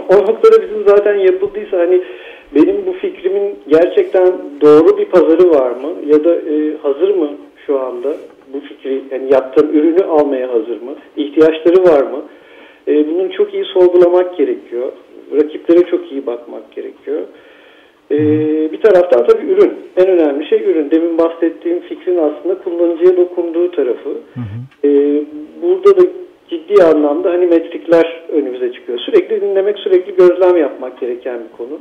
O 0.10 0.16
noktada 0.16 0.62
bizim 0.62 0.84
zaten 0.88 1.16
yapıldıysa 1.16 1.78
hani 1.78 2.02
benim 2.56 2.86
bu 2.86 2.94
fikrimin 2.94 3.56
gerçekten 3.68 4.28
doğru 4.62 4.98
bir 4.98 5.06
pazarı 5.06 5.50
var 5.50 5.72
mı 5.72 5.90
ya 6.06 6.24
da 6.24 6.36
e, 6.36 6.78
hazır 6.82 7.16
mı 7.16 7.30
şu 7.66 7.80
anda 7.80 8.16
bu 8.54 8.60
fikri 8.60 9.02
yani 9.12 9.34
yaptığım 9.34 9.70
ürünü 9.70 10.04
almaya 10.04 10.54
hazır 10.54 10.82
mı? 10.82 10.96
İhtiyaçları 11.18 11.84
var 11.84 12.02
mı? 12.02 12.22
E, 12.88 13.08
bunun 13.08 13.30
çok 13.30 13.54
iyi 13.54 13.66
sorgulamak 13.66 14.38
gerekiyor. 14.38 14.92
Rakiplere 15.38 15.86
çok 15.86 16.12
iyi 16.12 16.26
bakmak 16.26 16.72
gerekiyor. 16.72 17.22
E, 18.12 18.18
bir 18.72 18.82
taraftan 18.82 19.28
tabii 19.28 19.46
ürün. 19.46 19.74
En 19.98 20.08
önemli 20.08 20.46
şey 20.46 20.64
ürün. 20.64 20.92
Demin 20.92 21.18
bahsettiğim 21.18 21.80
fikrin 21.80 22.18
aslında 22.18 22.58
kullanıcıya 22.64 23.18
dokunduğu 23.18 23.72
tarafı. 23.72 24.10
E, 24.84 24.90
burada 25.62 25.98
da 25.98 26.08
ciddi 26.50 26.84
anlamda 26.84 27.32
hani 27.32 27.46
metrikler 27.46 28.24
önümüze 28.30 28.72
çıkıyor. 28.72 29.00
Sürekli 29.00 29.42
dinlemek, 29.42 29.80
sürekli 29.80 30.16
gözlem 30.16 30.58
yapmak 30.58 31.00
gereken 31.00 31.40
bir 31.40 31.58
konu. 31.58 31.80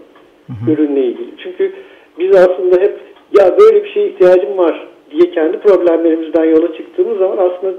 Ürünle 0.68 1.06
ilgili. 1.06 1.30
Çünkü 1.42 1.72
biz 2.18 2.36
aslında 2.36 2.80
hep 2.80 3.00
ya 3.38 3.58
böyle 3.58 3.84
bir 3.84 3.90
şeye 3.90 4.08
ihtiyacım 4.08 4.58
var 4.58 4.88
diye 5.10 5.30
kendi 5.30 5.58
problemlerimizden 5.60 6.44
yola 6.44 6.76
çıktığımız 6.76 7.18
zaman 7.18 7.36
aslında 7.36 7.74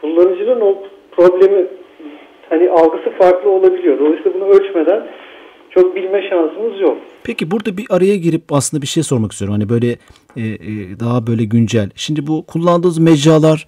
kullanıcının 0.00 0.60
o 0.60 0.82
problemi 1.12 1.66
hani 2.50 2.70
algısı 2.70 3.10
farklı 3.18 3.50
olabiliyor. 3.50 3.98
Dolayısıyla 3.98 4.34
bunu 4.34 4.44
ölçmeden 4.44 5.06
çok 5.70 5.96
bilme 5.96 6.28
şansımız 6.30 6.80
yok. 6.80 6.96
Peki 7.24 7.50
burada 7.50 7.76
bir 7.76 7.86
araya 7.90 8.16
girip 8.16 8.42
aslında 8.52 8.82
bir 8.82 8.86
şey 8.86 9.02
sormak 9.02 9.32
istiyorum. 9.32 9.54
Hani 9.54 9.68
böyle 9.68 9.90
e, 10.36 10.42
e, 10.42 11.00
daha 11.00 11.26
böyle 11.26 11.44
güncel. 11.44 11.90
Şimdi 11.96 12.26
bu 12.26 12.46
kullandığımız 12.46 12.98
mecralar 12.98 13.66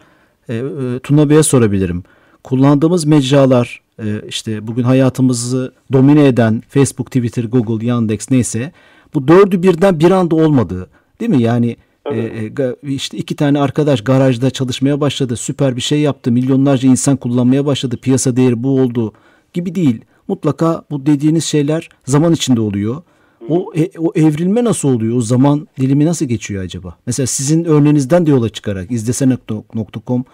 e, 0.49 0.55
e, 0.55 0.63
Tuna 1.03 1.31
Bey'e 1.31 1.43
sorabilirim. 1.43 2.03
Kullandığımız 2.45 3.07
mecralar 3.07 3.84
işte 4.29 4.67
bugün 4.67 4.83
hayatımızı 4.83 5.73
domine 5.93 6.27
eden 6.27 6.63
Facebook, 6.69 7.07
Twitter, 7.07 7.45
Google, 7.45 7.87
Yandex 7.87 8.31
neyse 8.31 8.73
bu 9.15 9.29
dördü 9.29 9.63
birden 9.63 10.01
bir 10.01 10.11
anda 10.11 10.37
olmadı. 10.37 10.89
Değil 11.21 11.31
mi? 11.31 11.43
Yani 11.43 11.77
e, 12.13 12.19
e, 12.19 12.47
ga- 12.49 12.77
işte 12.89 13.19
iki 13.19 13.37
tane 13.37 13.61
arkadaş 13.61 14.05
garajda 14.05 14.51
çalışmaya 14.51 15.01
başladı. 15.01 15.37
Süper 15.37 15.77
bir 15.77 15.81
şey 15.81 16.01
yaptı. 16.01 16.33
Milyonlarca 16.33 16.89
insan 16.89 17.17
kullanmaya 17.17 17.67
başladı. 17.67 17.97
Piyasa 17.97 18.37
değeri 18.37 18.63
bu 18.63 18.81
oldu 18.81 19.13
gibi 19.55 19.75
değil. 19.75 20.01
Mutlaka 20.29 20.85
bu 20.91 21.07
dediğiniz 21.07 21.45
şeyler 21.45 21.89
zaman 22.07 22.33
içinde 22.33 22.61
oluyor. 22.61 23.03
O, 23.49 23.73
e- 23.77 23.99
o 23.99 24.13
evrilme 24.15 24.65
nasıl 24.65 24.89
oluyor? 24.89 25.17
O 25.17 25.21
zaman 25.21 25.69
dilimi 25.81 26.05
nasıl 26.07 26.27
geçiyor 26.27 26.65
acaba? 26.65 26.97
Mesela 27.07 27.27
sizin 27.27 27.65
örneğinizden 27.65 28.27
de 28.27 28.31
yola 28.31 28.49
çıkarak 28.49 28.91
izlesene.com 28.91 30.25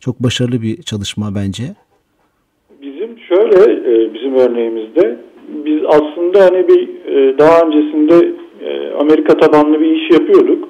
çok 0.00 0.22
başarılı 0.22 0.62
bir 0.62 0.82
çalışma 0.82 1.34
bence. 1.34 1.74
E, 3.86 4.14
bizim 4.14 4.34
örneğimizde 4.34 5.16
biz 5.48 5.80
aslında 5.86 6.44
hani 6.44 6.68
bir 6.68 6.88
e, 7.06 7.38
daha 7.38 7.66
öncesinde 7.66 8.28
e, 8.64 8.90
Amerika 9.00 9.36
tabanlı 9.36 9.80
bir 9.80 9.90
iş 9.90 10.10
yapıyorduk. 10.10 10.68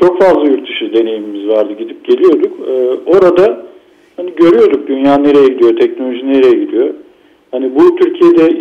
Çok 0.00 0.22
fazla 0.22 0.40
yurt 0.40 0.68
dışı 0.68 0.94
deneyimimiz 0.94 1.48
vardı 1.48 1.72
gidip 1.78 2.04
geliyorduk. 2.04 2.52
Orada 3.06 3.66
hani 4.16 4.30
görüyorduk 4.36 4.88
dünya 4.88 5.18
nereye 5.18 5.46
gidiyor, 5.46 5.76
teknoloji 5.76 6.28
nereye 6.28 6.64
gidiyor. 6.64 6.94
Hani 7.50 7.74
bu 7.74 7.96
Türkiye'de 7.96 8.56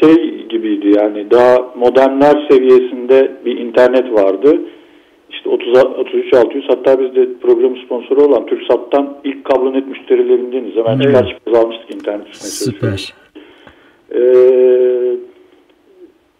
şey 0.00 0.46
gibiydi 0.48 0.88
yani 0.98 1.30
daha 1.30 1.72
modernler 1.76 2.46
seviyesinde 2.50 3.30
bir 3.44 3.58
internet 3.58 4.12
vardı. 4.12 4.60
İşte 5.30 5.48
30, 5.48 5.84
33 5.98 6.34
600 6.34 6.64
hatta 6.68 7.00
biz 7.00 7.14
de 7.14 7.28
program 7.42 7.76
sponsoru 7.76 8.20
olan 8.20 8.46
TürkSat'tan 8.46 9.16
ilk 9.24 9.44
kablonet 9.44 9.86
müşterilerindeniz. 9.86 10.76
Hemen 10.76 10.98
çıkar 11.00 11.28
çıkmaz 11.28 11.64
almıştık 11.64 11.94
internet 11.94 12.28
üstüne. 12.28 12.50
Süper. 12.50 13.14
Ee, 14.14 15.16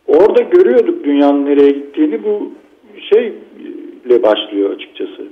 orada 0.06 0.42
görüyorduk 0.42 1.04
dünyanın 1.04 1.46
nereye 1.46 1.70
gittiğini 1.70 2.24
bu 2.24 2.52
şeyle 3.10 4.22
başlıyor 4.22 4.70
açıkçası. 4.70 5.28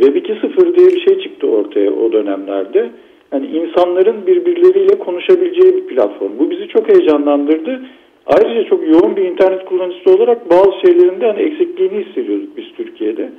Web 0.00 0.16
2.0 0.16 0.76
diye 0.76 0.88
bir 0.88 1.00
şey 1.00 1.20
çıktı 1.20 1.46
ortaya 1.46 1.90
o 1.90 2.12
dönemlerde. 2.12 2.90
Yani 3.32 3.46
insanların 3.46 4.26
birbirleriyle 4.26 4.98
konuşabileceği 4.98 5.76
bir 5.76 5.86
platform. 5.86 6.38
Bu 6.38 6.50
bizi 6.50 6.68
çok 6.68 6.88
heyecanlandırdı. 6.88 7.82
Ayrıca 8.26 8.68
çok 8.68 8.88
yoğun 8.88 9.16
bir 9.16 9.24
internet 9.24 9.64
kullanıcısı 9.64 10.14
olarak 10.14 10.50
bazı 10.50 10.72
şeylerinde 10.86 11.26
hani 11.26 11.42
eksikliğini 11.42 12.04
hissediyorduk 12.04 12.56
biz 12.56 12.64
Türkiye'de. 12.76 13.30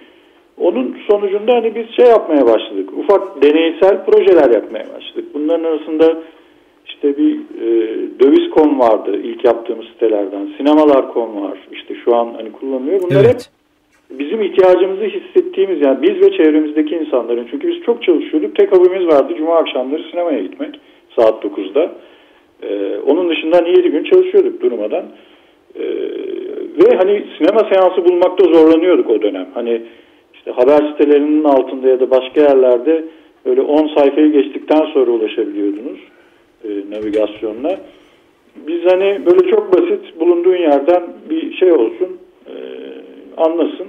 Onun 0.58 0.98
sonucunda 1.12 1.54
hani 1.54 1.75
biz 1.75 1.89
şey 1.96 2.06
yapmaya 2.06 2.46
başladık. 2.46 2.89
Ufak 2.98 3.42
deneysel 3.42 4.06
projeler 4.06 4.54
yapmaya 4.54 4.86
başladık. 4.98 5.25
Bunların 5.34 5.63
arasında 5.63 6.18
işte 6.86 7.18
bir 7.18 7.36
e, 7.36 7.68
döviz.com 8.20 8.80
vardı 8.80 9.20
ilk 9.24 9.46
yaptığımız 9.46 9.86
sitelerden. 9.86 10.50
Sinemalar.com 10.58 11.42
var. 11.42 11.58
İşte 11.72 11.96
şu 12.06 12.15
an 12.15 12.34
hani 12.36 12.51
kullanılıyor. 12.51 13.01
Bunlar 13.01 13.24
hep 13.24 13.25
Evet. 13.25 13.50
bizim 14.10 14.42
ihtiyacımızı 14.42 15.04
hissettiğimiz 15.04 15.82
yani 15.82 16.01
biz 16.01 16.22
ve 16.22 16.38
çevremizdeki 16.38 16.96
insanların 16.96 17.48
çünkü 17.51 17.68
biz 17.68 17.82
çok 17.82 18.04
çalışıyorduk. 18.04 18.56
Tek 18.56 18.72
hobimiz 18.72 19.08
vardı 19.08 19.34
cuma 19.38 19.56
akşamları 19.56 20.04
sinemaya 20.12 20.39
gitmek 20.39 20.80
saat 21.15 21.44
9'da. 21.44 21.92
Ee, 22.69 22.98
onun 23.07 23.29
dışında 23.29 23.57
hani 23.57 23.69
7 23.69 23.89
gün 23.89 24.03
çalışıyorduk 24.03 24.62
durmadan. 24.62 25.05
Ee, 25.75 25.81
ve 26.77 26.98
hani 26.98 27.24
sinema 27.38 27.69
seansı 27.74 28.05
bulmakta 28.05 28.43
zorlanıyorduk 28.43 29.10
o 29.10 29.22
dönem. 29.22 29.48
Hani 29.53 29.81
işte 30.34 30.51
haber 30.51 30.91
sitelerinin 30.91 31.43
altında 31.43 31.88
ya 31.88 32.00
da 32.00 32.12
başka 32.12 32.41
yerlerde 32.41 33.03
öyle 33.45 33.62
10 33.62 33.88
sayfayı 33.88 34.31
geçtikten 34.31 34.86
sonra 34.93 35.12
ulaşabiliyordunuz 35.12 36.00
e, 36.63 36.69
navigasyonla. 36.91 37.79
Biz 38.67 38.86
hani 38.91 39.25
böyle 39.25 39.50
çok 39.50 39.74
basit 39.74 40.19
bulunduğun 40.19 40.55
yerden 40.55 41.03
bir 41.29 41.53
şey 41.53 41.72
olsun 41.72 42.17
e, 42.48 42.53
anlasın. 43.38 43.88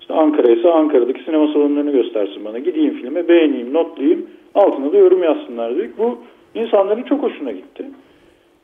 İşte 0.00 0.14
Ankara 0.14 0.52
ise 0.52 0.70
Ankara'daki 0.70 1.24
sinema 1.24 1.52
salonlarını 1.52 1.90
göstersin 1.92 2.44
bana. 2.44 2.58
Gideyim 2.58 2.94
filme 2.94 3.28
beğeneyim, 3.28 3.74
notlayayım. 3.74 4.26
Altına 4.54 4.92
da 4.92 4.96
yorum 4.96 5.22
yazsınlar 5.22 5.76
dedik. 5.76 5.98
Bu 5.98 6.18
insanların 6.54 7.02
çok 7.02 7.22
hoşuna 7.22 7.52
gitti. 7.52 7.84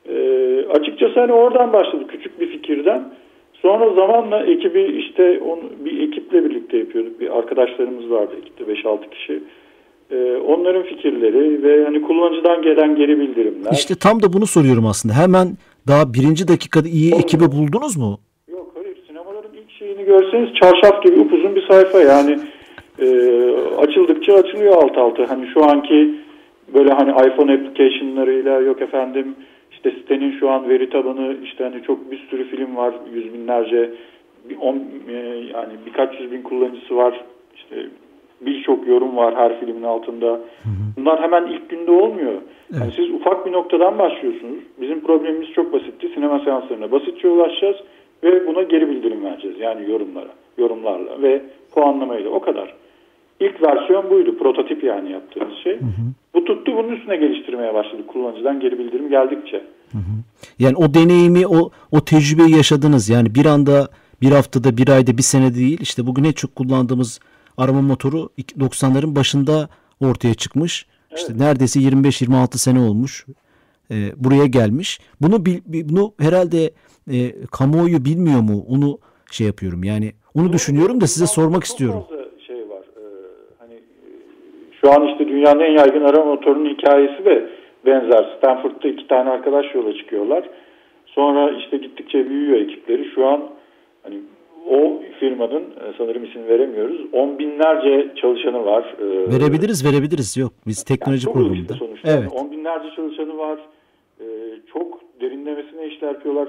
Ee, 0.08 0.64
açıkçası 0.70 1.20
hani 1.20 1.32
oradan 1.32 1.72
başladı 1.72 2.06
küçük 2.08 2.40
bir 2.40 2.48
fikirden. 2.48 3.12
Sonra 3.62 3.94
zamanla 3.94 4.46
ekibi 4.46 4.82
işte 4.82 5.40
onu, 5.40 5.60
bir 5.84 6.08
ekiple 6.08 6.44
birlikte 6.44 6.76
yapıyorduk. 6.78 7.20
Bir 7.20 7.38
arkadaşlarımız 7.38 8.10
vardı 8.10 8.34
ekipte 8.40 8.64
5-6 8.64 9.10
kişi. 9.10 9.42
Ee, 10.10 10.36
onların 10.36 10.82
fikirleri 10.82 11.62
ve 11.62 11.84
hani 11.84 12.02
kullanıcıdan 12.02 12.62
gelen 12.62 12.96
geri 12.96 13.20
bildirimler. 13.20 13.72
İşte 13.72 13.94
tam 13.94 14.22
da 14.22 14.32
bunu 14.32 14.46
soruyorum 14.46 14.86
aslında. 14.86 15.14
Hemen 15.14 15.46
daha 15.88 16.14
birinci 16.14 16.48
dakikada 16.48 16.88
iyi 16.88 17.14
ekibi 17.14 17.44
buldunuz 17.44 17.96
mu? 17.96 18.18
Yok 18.48 18.72
hayır 18.74 18.96
sinemaların 19.06 19.52
ilk 19.54 19.70
şeyini 19.70 20.04
görseniz 20.04 20.48
çarşaf 20.54 21.02
gibi 21.02 21.20
upuzun 21.20 21.56
bir 21.56 21.66
sayfa 21.68 22.00
yani 22.00 22.38
e, 22.98 23.06
açıldıkça 23.78 24.34
açılıyor 24.34 24.74
alt 24.82 24.98
alta. 24.98 25.30
Hani 25.30 25.46
şu 25.54 25.64
anki 25.64 26.14
böyle 26.74 26.92
hani 26.92 27.10
iPhone 27.10 27.52
application'larıyla 27.52 28.60
yok 28.60 28.82
efendim 28.82 29.34
İşte 29.78 29.90
sitenin 29.90 30.38
şu 30.40 30.50
an 30.50 30.68
veri 30.68 30.90
tabanı 30.90 31.37
işte 31.44 31.64
hani 31.64 31.82
çok 31.82 32.11
bir 32.11 32.18
sürü 32.30 32.44
film 32.44 32.76
var. 32.76 32.94
Yüz 33.14 33.35
binlerce 33.35 33.90
bir 34.50 34.56
on, 34.56 34.76
e, 35.08 35.14
yani 35.54 35.73
birkaç 35.87 36.20
yüz 36.20 36.32
bin 36.32 36.42
kullanıcısı 36.42 36.97
var. 36.97 37.25
İşte 37.54 37.87
birçok 38.40 38.87
yorum 38.87 39.16
var 39.16 39.35
her 39.37 39.61
filmin 39.61 39.82
altında. 39.82 40.40
Bunlar 40.97 41.23
hemen 41.23 41.47
ilk 41.47 41.70
günde 41.70 41.90
olmuyor. 41.90 42.35
Yani 42.80 42.92
siz 42.97 43.11
ufak 43.11 43.47
bir 43.47 43.52
noktadan 43.52 43.99
başlıyorsunuz. 43.99 44.58
Bizim 44.80 45.00
problemimiz 45.00 45.52
çok 45.52 45.73
basitti. 45.73 46.08
Sinema 46.14 46.38
seanslarına 46.38 46.90
basitçe 46.90 47.28
ulaşacağız 47.28 47.76
ve 48.23 48.47
buna 48.47 48.62
geri 48.62 48.88
bildirim 48.88 49.25
vereceğiz. 49.25 49.61
Yani 49.61 49.90
yorumlara, 49.90 50.30
yorumlarla 50.58 51.23
ve 51.23 51.42
puanlamayla 51.75 52.30
o 52.30 52.40
kadar. 52.40 52.75
İlk 53.40 53.62
versiyon 53.62 54.11
buydu. 54.11 54.38
Prototip 54.38 54.85
yani 54.85 55.12
yaptığımız 55.12 55.59
şey. 55.64 55.78
Bu 56.35 56.45
tuttu. 56.45 56.73
Bunun 56.76 56.88
üstüne 56.88 57.16
geliştirmeye 57.16 57.75
başladık 57.75 58.09
kullanıcıdan 58.09 58.61
geri 58.61 58.78
bildirim 58.78 59.11
geldikçe. 59.11 59.64
Yani 60.59 60.76
o 60.76 60.95
deneyimi, 60.95 61.47
o 61.47 61.71
o 61.92 62.00
tecrübeyi 62.00 62.57
yaşadınız. 62.57 63.09
Yani 63.09 63.35
bir 63.35 63.47
anda, 63.47 63.88
bir 64.23 64.30
haftada, 64.30 64.76
bir 64.76 64.88
ayda, 64.88 65.18
bir 65.18 65.23
sene 65.23 65.54
değil. 65.54 65.78
İşte 65.80 66.07
bugün 66.07 66.25
en 66.25 66.33
çok 66.33 66.57
kullandığımız 66.57 67.21
arama 67.57 67.83
motoru 67.83 68.28
90'ların 68.38 69.16
başında 69.16 69.68
ortaya 70.00 70.35
çıkmış. 70.35 70.87
İşte 71.16 71.38
neredeyse 71.38 71.80
25-26 71.80 72.59
sene 72.59 72.80
olmuş. 72.80 73.26
Ee, 73.90 74.12
buraya 74.16 74.47
gelmiş. 74.47 75.00
Bunu 75.21 75.47
bunu 75.66 76.12
herhalde 76.21 76.71
e, 77.12 77.47
kamuoyu 77.47 78.04
bilmiyor 78.04 78.40
mu? 78.40 78.64
Onu 78.68 78.99
şey 79.30 79.47
yapıyorum. 79.47 79.85
Yani 79.85 80.12
onu 80.35 80.52
düşünüyorum 80.52 81.00
da 81.00 81.07
size 81.07 81.26
sormak 81.26 81.64
istiyorum. 81.64 82.04
fazla 82.09 82.25
şey 82.47 82.68
var. 82.68 82.85
Ee, 82.97 83.00
hani 83.59 83.75
e, 83.75 83.80
şu 84.80 84.92
an 84.92 85.06
işte 85.08 85.28
dünyanın 85.28 85.61
en 85.61 85.73
yaygın 85.73 86.04
arama 86.04 86.25
motorunun 86.25 86.68
hikayesi 86.68 87.25
de 87.25 87.49
benzer. 87.87 88.26
Stanford'da 88.38 88.88
iki 88.88 89.06
tane 89.06 89.30
arkadaş 89.30 89.75
yola 89.75 89.94
çıkıyorlar. 89.94 90.44
Sonra 91.06 91.50
işte 91.50 91.76
gittikçe 91.76 92.30
büyüyor 92.30 92.56
ekipleri. 92.61 93.11
Şu 93.14 93.26
an 93.26 93.40
hani 94.02 94.16
o 94.70 95.02
firmanın 95.20 95.62
e, 95.62 95.92
sanırım 95.99 96.25
isim 96.25 96.49
veremiyoruz. 96.49 97.00
On 97.12 97.38
binlerce 97.38 98.14
çalışanı 98.16 98.64
var. 98.64 98.94
Ee, 99.00 99.04
Verebiliriz, 99.32 99.85
verebiliriz. 99.87 100.37
Yok, 100.37 100.52
biz 100.66 100.82
teknoloji 100.85 101.26
programında. 101.32 101.54
işte 101.73 101.75
sonuçta. 101.75 102.08
Evet. 102.11 102.23
Yani 102.23 102.40
on 102.40 102.50
binlerce 102.50 102.88
çalışanı 102.97 103.38
var. 103.38 103.58
Ee, 104.20 104.25
çok 104.73 105.00
derinlemesine 105.20 105.87
işler 105.87 106.08
yapıyorlar. 106.08 106.49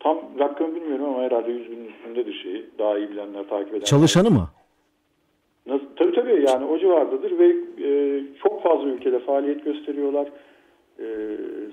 Tam 0.00 0.18
rakamı 0.38 0.74
bilmiyorum 0.74 1.04
ama 1.04 1.22
herhalde 1.22 1.52
100 1.52 1.70
binin 1.70 1.84
üstündedir 1.88 2.40
şeyi. 2.42 2.64
Daha 2.78 2.98
iyi 2.98 3.10
bilenler, 3.10 3.48
takip 3.48 3.68
edenler. 3.68 3.84
Çalışanı 3.86 4.30
mı? 4.30 4.48
Nasıl? 5.66 5.84
Tabii 5.96 6.12
tabii 6.12 6.44
yani 6.48 6.64
o 6.64 6.78
civardadır 6.78 7.38
ve 7.38 7.56
e, 7.84 8.22
çok 8.42 8.62
fazla 8.62 8.88
ülkede 8.88 9.18
faaliyet 9.18 9.64
gösteriyorlar. 9.64 10.28
E, 10.98 11.06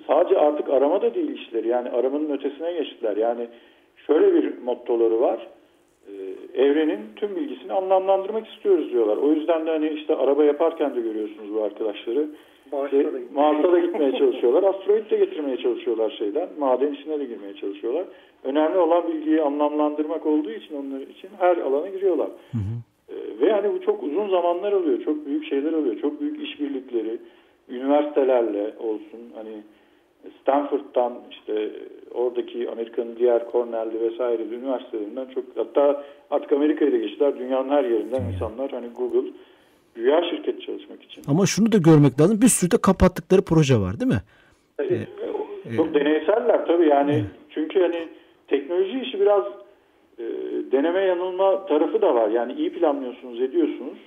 sadece 0.08 0.38
artık 0.38 0.70
arama 0.70 1.02
da 1.02 1.14
değil 1.16 1.32
işleri 1.32 1.68
yani 1.68 1.90
aramanın 1.90 2.30
ötesine 2.30 2.74
geçtiler. 2.74 3.18
Yani 3.18 3.48
şöyle 4.08 4.34
bir 4.34 4.58
mottoları 4.64 5.22
var. 5.22 5.48
E, 6.08 6.14
evrenin 6.64 7.00
tüm 7.16 7.36
bilgisini 7.36 7.74
anlamlandırmak 7.74 8.48
istiyoruz 8.48 8.92
diyorlar. 8.92 9.18
O 9.18 9.32
yüzden 9.32 9.66
de 9.66 9.70
hani 9.70 9.90
işte 9.90 10.16
araba 10.16 10.44
yaparken 10.44 10.96
de 10.96 11.02
görüyorsunuz 11.02 11.54
bu 11.54 11.64
arkadaşları. 11.64 12.28
Mars'a 12.72 12.98
İşte 12.98 13.14
da 13.14 13.20
gitmeye 13.20 13.52
Mars'a 13.52 13.72
da 13.72 13.80
gitmeye 13.80 14.12
çalışıyorlar. 14.12 14.64
Asteroid 14.64 15.12
de 15.12 15.18
getirmeye 15.18 15.58
çalışıyorlar 15.58 16.10
şeyden. 16.10 16.50
Maden 16.60 16.94
içine 16.94 17.20
de 17.20 17.26
girmeye 17.26 17.56
çalışıyorlar. 17.56 18.06
Önemli 18.44 18.78
olan 18.78 19.08
bilgiyi 19.08 19.42
anlamlandırmak 19.42 20.26
olduğu 20.26 20.52
için 20.52 20.76
onlar 20.76 21.02
için 21.02 21.30
her 21.40 21.58
alana 21.58 21.88
giriyorlar. 21.88 22.28
Ee, 22.28 22.58
Ve 23.42 23.46
yani 23.50 23.74
bu 23.74 23.82
çok 23.82 24.04
uzun 24.04 24.30
zamanlar 24.30 24.72
alıyor. 24.72 25.04
Çok 25.06 25.26
büyük 25.26 25.50
şeyler 25.50 25.74
alıyor. 25.74 25.96
Çok 26.02 26.22
büyük 26.22 26.44
işbirlikleri 26.44 27.20
üniversitelerle 27.70 28.74
olsun. 28.80 29.22
Hani 29.36 29.64
Stanford'dan 30.42 31.14
işte 31.32 31.72
oradaki 32.14 32.70
Amerika'nın 32.70 33.16
diğer 33.16 33.42
Cornell'li 33.52 34.02
vesaire 34.02 34.44
üniversitelerinden 34.44 35.26
çok 35.36 35.44
hatta 35.56 36.04
artık 36.32 36.52
Amerika'ya 36.52 36.92
da 36.92 36.98
geçtiler. 36.98 37.40
Dünyanın 37.40 37.70
her 37.70 37.84
yerinden 37.84 38.22
insanlar 38.34 38.72
hani 38.72 38.88
Google 38.98 39.30
güya 39.96 40.22
şirket 40.30 40.62
çalışmak 40.62 41.04
için. 41.04 41.24
Ama 41.28 41.46
şunu 41.46 41.72
da 41.72 41.78
görmek 41.78 42.22
lazım. 42.22 42.42
Bir 42.42 42.48
sürü 42.48 42.72
de 42.72 42.78
kapattıkları 42.82 43.42
proje 43.42 43.76
var 43.78 44.00
değil 44.00 44.12
mi? 44.12 44.22
Çok 45.76 45.94
deneyseller 45.94 46.66
tabii 46.68 46.88
yani 46.88 47.24
çünkü 47.50 47.80
hani 47.80 48.08
teknoloji 48.48 49.00
işi 49.00 49.20
biraz 49.20 49.44
e, 50.20 50.24
deneme 50.72 51.02
yanılma 51.02 51.66
tarafı 51.66 52.02
da 52.02 52.16
var. 52.16 52.30
Yani 52.30 52.54
iyi 52.54 52.70
planlıyorsunuz, 52.70 53.42
ediyorsunuz. 53.42 53.98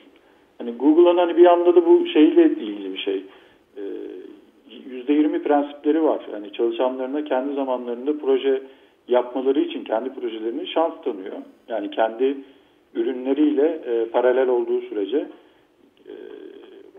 Hani 0.58 0.72
Google'ın 0.72 1.16
hani 1.16 1.36
bir 1.36 1.46
anda 1.46 1.76
da 1.76 1.86
bu 1.86 2.06
şeyle 2.06 2.44
ilgili 2.44 2.92
bir 2.92 2.98
şey. 2.98 3.24
E, 3.76 3.82
%20 5.08 5.42
prensipleri 5.42 6.02
var. 6.02 6.26
Yani 6.32 6.52
çalışanlarına 6.52 7.24
kendi 7.24 7.54
zamanlarında 7.54 8.18
proje 8.18 8.62
yapmaları 9.08 9.60
için 9.60 9.84
kendi 9.84 10.14
projelerini 10.14 10.66
şans 10.66 10.92
tanıyor. 11.04 11.36
Yani 11.68 11.90
kendi 11.90 12.36
ürünleriyle 12.94 13.80
e, 13.86 14.04
paralel 14.04 14.48
olduğu 14.48 14.80
sürece. 14.80 15.16
E, 16.06 16.12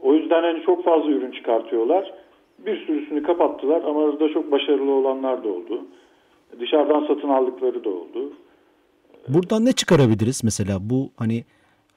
o 0.01 0.13
yüzden 0.13 0.43
hani 0.43 0.61
çok 0.61 0.83
fazla 0.83 1.11
ürün 1.11 1.31
çıkartıyorlar. 1.31 2.13
Bir 2.65 2.85
sürüsünü 2.85 3.23
kapattılar 3.23 3.81
ama 3.83 4.05
arada 4.05 4.29
çok 4.29 4.51
başarılı 4.51 4.91
olanlar 4.91 5.43
da 5.43 5.47
oldu. 5.47 5.81
Dışarıdan 6.59 7.05
satın 7.07 7.29
aldıkları 7.29 7.83
da 7.83 7.89
oldu. 7.89 8.33
Buradan 9.27 9.65
ne 9.65 9.71
çıkarabiliriz 9.71 10.43
mesela 10.43 10.77
bu 10.81 11.09
hani 11.17 11.43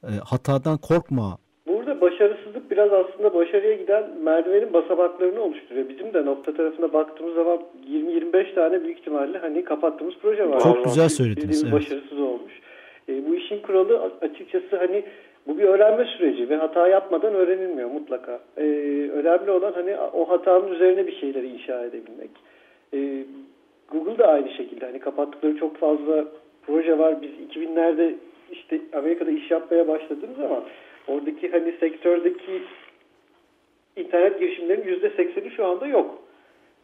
e, 0.03 0.11
hatadan 0.31 0.79
korkma. 0.79 1.39
Burada 1.67 2.01
başarısızlık 2.01 2.71
biraz 2.71 2.93
aslında 2.93 3.35
başarıya 3.35 3.75
giden 3.75 4.19
merdivenin 4.23 4.73
basamaklarını 4.73 5.41
oluşturuyor. 5.41 5.89
Bizim 5.89 6.15
de 6.15 6.27
nokta 6.27 6.55
tarafına 6.55 6.93
baktığımız 6.93 7.35
zaman 7.35 7.61
20-25 7.91 8.55
tane 8.55 8.85
büyük 8.85 8.99
ihtimalle 8.99 9.39
hani 9.39 9.65
kapattığımız 9.65 10.15
proje 10.23 10.51
var. 10.51 10.61
Çok 10.61 10.85
güzel 10.85 11.09
söylediniz, 11.09 11.63
evet. 11.63 11.73
başarısız 11.73 12.19
olmuş. 12.21 12.53
E, 13.09 13.27
bu 13.27 13.35
işin 13.35 13.63
kuralı 13.63 14.11
açıkçası 14.21 14.77
hani 14.77 15.05
bu 15.47 15.59
bir 15.59 15.65
öğrenme 15.65 16.05
süreci 16.05 16.49
ve 16.49 16.57
hata 16.57 16.89
yapmadan 16.89 17.35
öğrenilmiyor 17.35 17.91
mutlaka. 17.91 18.41
E, 18.57 18.63
önemli 19.13 19.51
olan 19.51 19.73
hani 19.73 19.97
o 19.97 20.29
hatanın 20.29 20.73
üzerine 20.73 21.07
bir 21.07 21.17
şeyleri 21.17 21.49
inşa 21.49 21.85
edebilmek. 21.85 22.31
E, 22.95 23.25
Google 23.93 24.19
da 24.19 24.27
aynı 24.27 24.51
şekilde 24.51 24.87
hani 24.87 24.99
kapattıkları 24.99 25.57
çok 25.57 25.77
fazla 25.77 26.25
proje 26.67 26.99
var. 26.99 27.23
Biz 27.23 27.31
2000'lerde 27.31 28.15
işte 28.53 28.81
Amerika'da 28.93 29.31
iş 29.31 29.51
yapmaya 29.51 29.89
başladığımız 29.89 30.37
zaman 30.37 30.65
oradaki 31.07 31.51
hani 31.51 31.75
sektördeki 31.81 32.63
internet 33.97 34.41
girişimlerinin 34.41 35.01
%80'i 35.01 35.51
şu 35.57 35.67
anda 35.67 35.87
yok. 35.87 36.19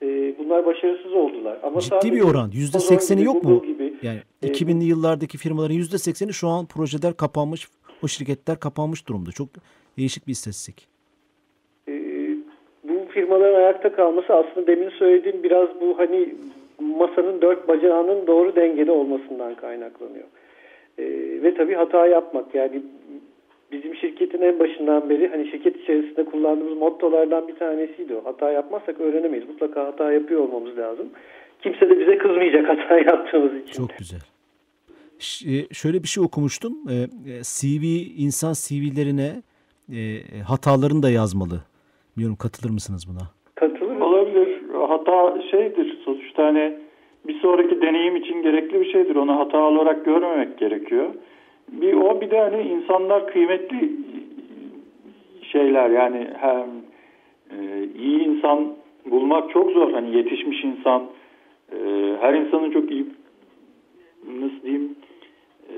Ee, 0.02 0.34
bunlar 0.38 0.66
başarısız 0.66 1.12
oldular. 1.12 1.58
Ama 1.62 1.80
Ciddi 1.80 2.12
bir 2.12 2.20
oran. 2.20 2.50
%80'i 2.50 3.16
gibi, 3.16 3.26
yok 3.26 3.44
mu? 3.44 3.62
Gibi, 3.66 3.94
Yani 4.02 4.18
e, 4.42 4.46
2000'li 4.46 4.84
yıllardaki 4.84 5.38
firmaların 5.38 5.76
%80'i 5.76 6.32
şu 6.32 6.48
an 6.48 6.66
projeler 6.66 7.16
kapanmış, 7.16 7.68
o 8.04 8.08
şirketler 8.08 8.60
kapanmış 8.60 9.08
durumda. 9.08 9.30
Çok 9.30 9.48
değişik 9.98 10.26
bir 10.26 10.32
istatistik. 10.32 10.88
e, 11.88 11.92
bu 12.84 12.92
firmaların 13.14 13.54
ayakta 13.58 13.92
kalması 13.92 14.32
aslında 14.34 14.66
demin 14.66 14.90
söylediğim 14.90 15.42
biraz 15.42 15.68
bu 15.80 15.98
hani 15.98 16.34
masanın 16.80 17.42
dört 17.42 17.68
bacağının 17.68 18.26
doğru 18.26 18.56
dengede 18.56 18.92
olmasından 18.92 19.54
kaynaklanıyor. 19.54 20.24
E, 20.98 21.04
ve 21.42 21.54
tabii 21.54 21.74
hata 21.74 22.06
yapmak 22.06 22.54
yani 22.54 22.82
bizim 23.72 23.94
şirketin 23.94 24.42
en 24.42 24.58
başından 24.58 25.10
beri 25.10 25.28
hani 25.28 25.50
şirket 25.50 25.76
içerisinde 25.76 26.24
kullandığımız 26.24 26.78
mottolardan 26.78 27.48
bir 27.48 27.54
tanesiydi 27.54 28.14
o. 28.14 28.24
Hata 28.24 28.50
yapmazsak 28.50 29.00
öğrenemeyiz. 29.00 29.48
Mutlaka 29.48 29.86
hata 29.86 30.12
yapıyor 30.12 30.40
olmamız 30.40 30.78
lazım. 30.78 31.08
Kimse 31.62 31.90
de 31.90 32.00
bize 32.00 32.18
kızmayacak 32.18 32.68
hata 32.68 32.98
yaptığımız 33.10 33.54
için. 33.54 33.72
Çok 33.72 33.98
güzel. 33.98 34.20
Ş- 35.18 35.50
e, 35.50 35.74
şöyle 35.74 36.02
bir 36.02 36.08
şey 36.08 36.24
okumuştum. 36.24 36.72
E, 36.90 36.94
e, 36.94 37.42
CV 37.42 37.84
insan 38.16 38.52
CV'lerine 38.52 39.42
e, 39.92 39.98
hatalarını 40.48 41.02
da 41.02 41.10
yazmalı. 41.10 41.60
Bilmiyorum 42.16 42.36
katılır 42.40 42.70
mısınız 42.70 43.06
buna? 43.08 43.24
Katılır 43.54 43.90
Olabilir. 44.00 44.60
Hata 44.88 45.42
şeydir. 45.50 45.89
Sonuçta 46.14 46.46
hani 46.46 46.72
bir 47.26 47.40
sonraki 47.40 47.82
deneyim 47.82 48.16
için 48.16 48.42
gerekli 48.42 48.80
bir 48.80 48.92
şeydir. 48.92 49.16
Onu 49.16 49.38
hata 49.38 49.58
olarak 49.58 50.04
görmemek 50.04 50.58
gerekiyor. 50.58 51.06
Bir 51.68 51.94
o 51.94 52.20
bir 52.20 52.30
de 52.30 52.40
hani 52.40 52.62
insanlar 52.62 53.26
kıymetli 53.26 53.90
şeyler 55.42 55.90
yani 55.90 56.26
hem 56.40 56.66
e, 57.50 57.84
iyi 57.98 58.20
insan 58.20 58.68
bulmak 59.10 59.50
çok 59.50 59.70
zor. 59.70 59.92
Hani 59.92 60.16
yetişmiş 60.16 60.64
insan 60.64 61.02
e, 61.72 61.76
her 62.20 62.34
insanın 62.34 62.70
çok 62.70 62.90
iyi 62.90 63.06
nasıl 64.40 64.62
diyeyim 64.62 64.96
e, 65.68 65.74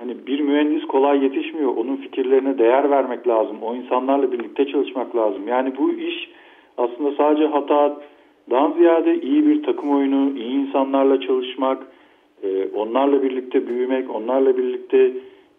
hani 0.00 0.26
bir 0.26 0.40
mühendis 0.40 0.84
kolay 0.84 1.24
yetişmiyor. 1.24 1.76
Onun 1.76 1.96
fikirlerine 1.96 2.58
değer 2.58 2.90
vermek 2.90 3.28
lazım. 3.28 3.62
O 3.62 3.74
insanlarla 3.74 4.32
birlikte 4.32 4.66
çalışmak 4.66 5.16
lazım. 5.16 5.48
Yani 5.48 5.76
bu 5.78 5.92
iş 5.92 6.30
aslında 6.78 7.12
sadece 7.12 7.46
hatadan 8.48 8.78
ziyade 8.78 9.20
iyi 9.20 9.46
bir 9.46 9.62
takım 9.62 9.90
oyunu, 9.90 10.38
iyi 10.38 10.52
insanlarla 10.52 11.20
çalışmak, 11.20 11.86
e, 12.42 12.66
onlarla 12.74 13.22
birlikte 13.22 13.66
büyümek, 13.66 14.14
onlarla 14.14 14.56
birlikte 14.56 15.12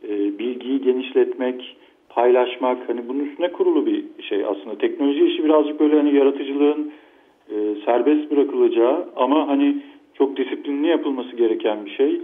e, 0.10 0.40
bilgiyi 0.40 0.82
genişletmek, 0.82 1.78
paylaşmak. 2.10 2.90
Hani 2.90 3.10
bunun 3.10 3.20
üstüne 3.20 3.52
kurulu 3.52 3.86
bir 3.86 4.04
şey 4.30 4.46
aslında. 4.46 4.78
Teknoloji 4.78 5.26
işi 5.26 5.44
birazcık 5.44 5.80
böyle 5.80 5.98
hani 5.98 6.16
yaratıcılığın 6.16 6.92
e, 7.50 7.56
serbest 7.86 8.32
bırakılacağı 8.32 9.06
ama 9.16 9.48
hani 9.48 9.76
çok 10.18 10.38
disiplinli 10.38 10.88
yapılması 10.88 11.36
gereken 11.36 11.86
bir 11.86 11.92
şey. 11.92 12.22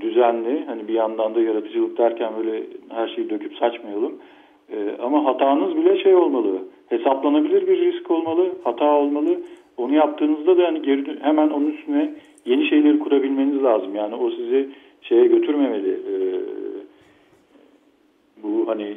Düzenli 0.00 0.64
hani 0.66 0.88
bir 0.88 0.92
yandan 0.92 1.34
da 1.34 1.40
yaratıcılık 1.40 1.98
derken 1.98 2.32
böyle 2.38 2.62
her 2.88 3.08
şeyi 3.08 3.30
döküp 3.30 3.56
saçmayalım. 3.56 4.12
Ama 5.02 5.24
hatanız 5.24 5.76
bile 5.76 6.02
şey 6.02 6.14
olmalı. 6.14 6.58
Hesaplanabilir 6.88 7.66
bir 7.66 7.78
risk 7.80 8.10
olmalı, 8.10 8.52
hata 8.64 8.84
olmalı. 8.84 9.40
Onu 9.76 9.94
yaptığınızda 9.94 10.56
da 10.58 10.62
hani 10.66 10.82
geri 10.82 11.20
hemen 11.20 11.48
onun 11.50 11.70
üstüne 11.70 12.14
yeni 12.46 12.68
şeyleri 12.68 12.98
kurabilmeniz 12.98 13.62
lazım. 13.62 13.94
Yani 13.94 14.14
o 14.14 14.30
sizi 14.30 14.68
şeye 15.02 15.26
götürmemeli. 15.26 15.90
E, 15.92 16.14
bu 18.42 18.64
hani 18.68 18.96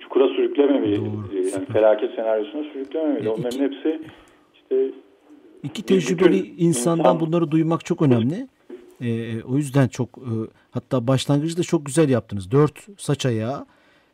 çukura 0.00 0.28
sürüklememeli. 0.28 0.96
Doğru, 0.96 1.36
E, 1.36 1.48
yani 1.50 1.64
felaket 1.72 2.14
senaryosuna 2.14 2.62
sürüklememeli. 2.72 3.24
Ya 3.26 3.32
Onların 3.32 3.50
iki- 3.50 3.76
hepsi 3.76 4.00
işte 4.54 4.90
İki 5.62 5.82
tecrübeli 5.82 6.54
insandan 6.58 7.14
insan- 7.14 7.20
bunları 7.20 7.50
duymak 7.50 7.84
çok 7.84 8.02
önemli. 8.02 8.46
Ee, 9.00 9.42
o 9.42 9.56
yüzden 9.56 9.88
çok 9.88 10.08
e, 10.18 10.32
hatta 10.70 11.06
başlangıcı 11.06 11.56
da 11.58 11.62
çok 11.62 11.86
güzel 11.86 12.08
yaptınız. 12.08 12.50
Dört 12.52 13.00
saç 13.00 13.26
ayağı. 13.26 13.66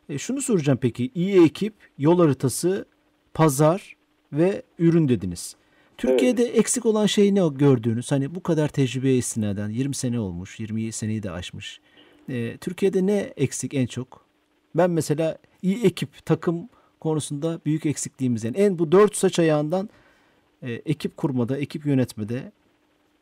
E, 0.09 0.17
şunu 0.17 0.41
soracağım 0.41 0.79
peki. 0.81 1.09
iyi 1.15 1.43
ekip, 1.45 1.73
yol 1.97 2.19
haritası, 2.19 2.85
pazar 3.33 3.95
ve 4.33 4.61
ürün 4.79 5.09
dediniz. 5.09 5.55
Türkiye'de 5.99 6.43
eksik 6.43 6.85
olan 6.85 7.05
şey 7.05 7.35
ne 7.35 7.39
gördüğünüz? 7.59 8.11
Hani 8.11 8.35
bu 8.35 8.43
kadar 8.43 8.67
tecrübeye 8.67 9.15
istinaden 9.15 9.69
20 9.69 9.95
sene 9.95 10.19
olmuş, 10.19 10.59
20 10.59 10.91
seneyi 10.91 11.23
de 11.23 11.31
aşmış. 11.31 11.79
E, 12.29 12.57
Türkiye'de 12.57 13.05
ne 13.05 13.19
eksik 13.37 13.73
en 13.73 13.85
çok? 13.85 14.07
Ben 14.75 14.91
mesela 14.91 15.37
iyi 15.61 15.85
ekip, 15.85 16.09
takım 16.25 16.55
konusunda 16.99 17.47
büyük 17.65 17.85
eksikliğimiz 17.85 18.43
yani. 18.43 18.57
En 18.57 18.79
bu 18.79 18.91
dört 18.91 19.15
saç 19.15 19.39
ayağından 19.39 19.89
e, 20.63 20.67
ekip 20.85 21.17
kurmada, 21.17 21.57
ekip 21.57 21.85
yönetmede 21.85 22.39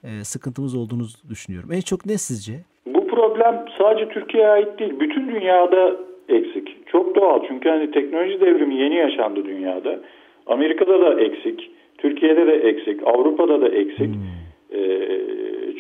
e, 0.04 0.10
sıkıntımız 0.24 0.76
olduğunu 0.76 1.06
düşünüyorum. 1.30 1.70
En 1.74 1.82
çok 1.82 2.06
ne 2.06 2.18
sizce? 2.18 2.54
Bu 2.86 3.08
problem 3.08 3.66
sadece 3.78 4.10
Türkiye'ye 4.10 4.50
ait 4.50 4.80
değil. 4.80 5.00
Bütün 5.00 5.28
dünyada 5.28 5.98
eksik. 6.30 6.88
Çok 6.88 7.16
doğal. 7.16 7.40
Çünkü 7.48 7.70
hani 7.70 7.92
teknoloji 7.92 8.42
devrimi 8.42 8.76
yeni 8.76 8.96
yaşandı 8.96 9.46
dünyada. 9.46 10.00
Amerika'da 10.48 11.02
da 11.02 11.22
eksik. 11.22 11.77
Türkiye'de 11.98 12.48
de 12.48 12.54
eksik. 12.54 13.08
Avrupa'da 13.08 13.62
da 13.62 13.70
eksik. 13.70 14.10
Ee, 14.74 15.20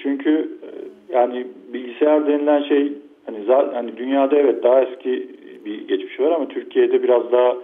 çünkü 0.03 0.49
e, 0.63 0.69
yani 1.13 1.47
bilgisayar 1.73 2.27
denilen 2.27 2.63
şey 2.63 2.91
hani 3.25 3.37
zaten 3.47 3.73
hani 3.73 3.97
dünyada 3.97 4.37
evet 4.37 4.63
daha 4.63 4.81
eski 4.81 5.27
bir 5.65 5.87
geçmiş 5.87 6.19
var 6.19 6.31
ama 6.31 6.47
Türkiye'de 6.47 7.03
biraz 7.03 7.31
daha 7.31 7.57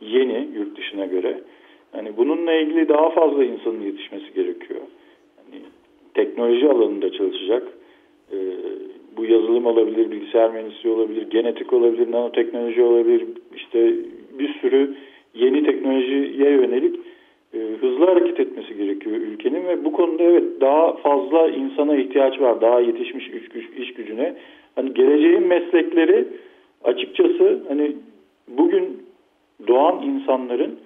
yeni 0.00 0.48
yurt 0.56 0.76
dışına 0.76 1.06
göre. 1.06 1.40
Hani 1.92 2.16
bununla 2.16 2.52
ilgili 2.52 2.88
daha 2.88 3.10
fazla 3.10 3.44
insanın 3.44 3.80
yetişmesi 3.80 4.34
gerekiyor. 4.34 4.80
Hani 5.36 5.62
teknoloji 6.14 6.68
alanında 6.68 7.12
çalışacak. 7.12 7.62
Ee, 8.32 8.36
bu 9.16 9.24
yazılım 9.24 9.66
olabilir, 9.66 10.10
bilgisayar 10.10 10.50
mühendisliği 10.50 10.94
olabilir, 10.94 11.30
genetik 11.30 11.72
olabilir, 11.72 12.12
nanoteknoloji 12.12 12.82
olabilir. 12.82 13.24
İşte 13.56 13.94
bir 14.38 14.54
sürü 14.60 14.94
yeni 15.34 15.64
teknolojiye 15.64 16.50
yönelik 16.50 16.96
e, 17.54 17.58
hızlı 17.80 18.04
hareket 18.04 18.40
etmesi 18.40 18.76
gerekiyor 18.76 19.16
ülkenin 19.16 19.68
ve 19.68 19.84
bu 19.84 19.92
konuda 19.92 20.22
evet 20.22 20.44
daha 20.60 20.92
fazla 20.92 21.48
insana 21.48 21.96
ihtiyaç 21.96 22.40
var. 22.40 22.60
Daha 22.60 22.80
yetişmiş 22.80 23.28
iş, 23.28 23.48
güç, 23.48 23.64
iş 23.78 23.94
gücüne. 23.94 24.34
Hani 24.76 24.94
geleceğin 24.94 25.46
meslekleri 25.46 26.28
açıkçası 26.84 27.62
hani 27.68 27.96
bugün 28.48 29.02
doğan 29.68 30.02
insanların 30.02 30.78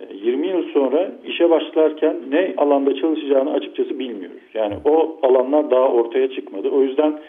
e, 0.00 0.14
20 0.14 0.46
yıl 0.46 0.62
sonra 0.62 1.12
işe 1.26 1.50
başlarken 1.50 2.16
ne 2.30 2.54
alanda 2.56 2.94
çalışacağını 2.94 3.52
açıkçası 3.52 3.98
bilmiyoruz. 3.98 4.42
Yani 4.54 4.74
o 4.84 5.18
alanlar 5.22 5.70
daha 5.70 5.88
ortaya 5.88 6.30
çıkmadı. 6.30 6.68
O 6.70 6.82
yüzden 6.82 7.20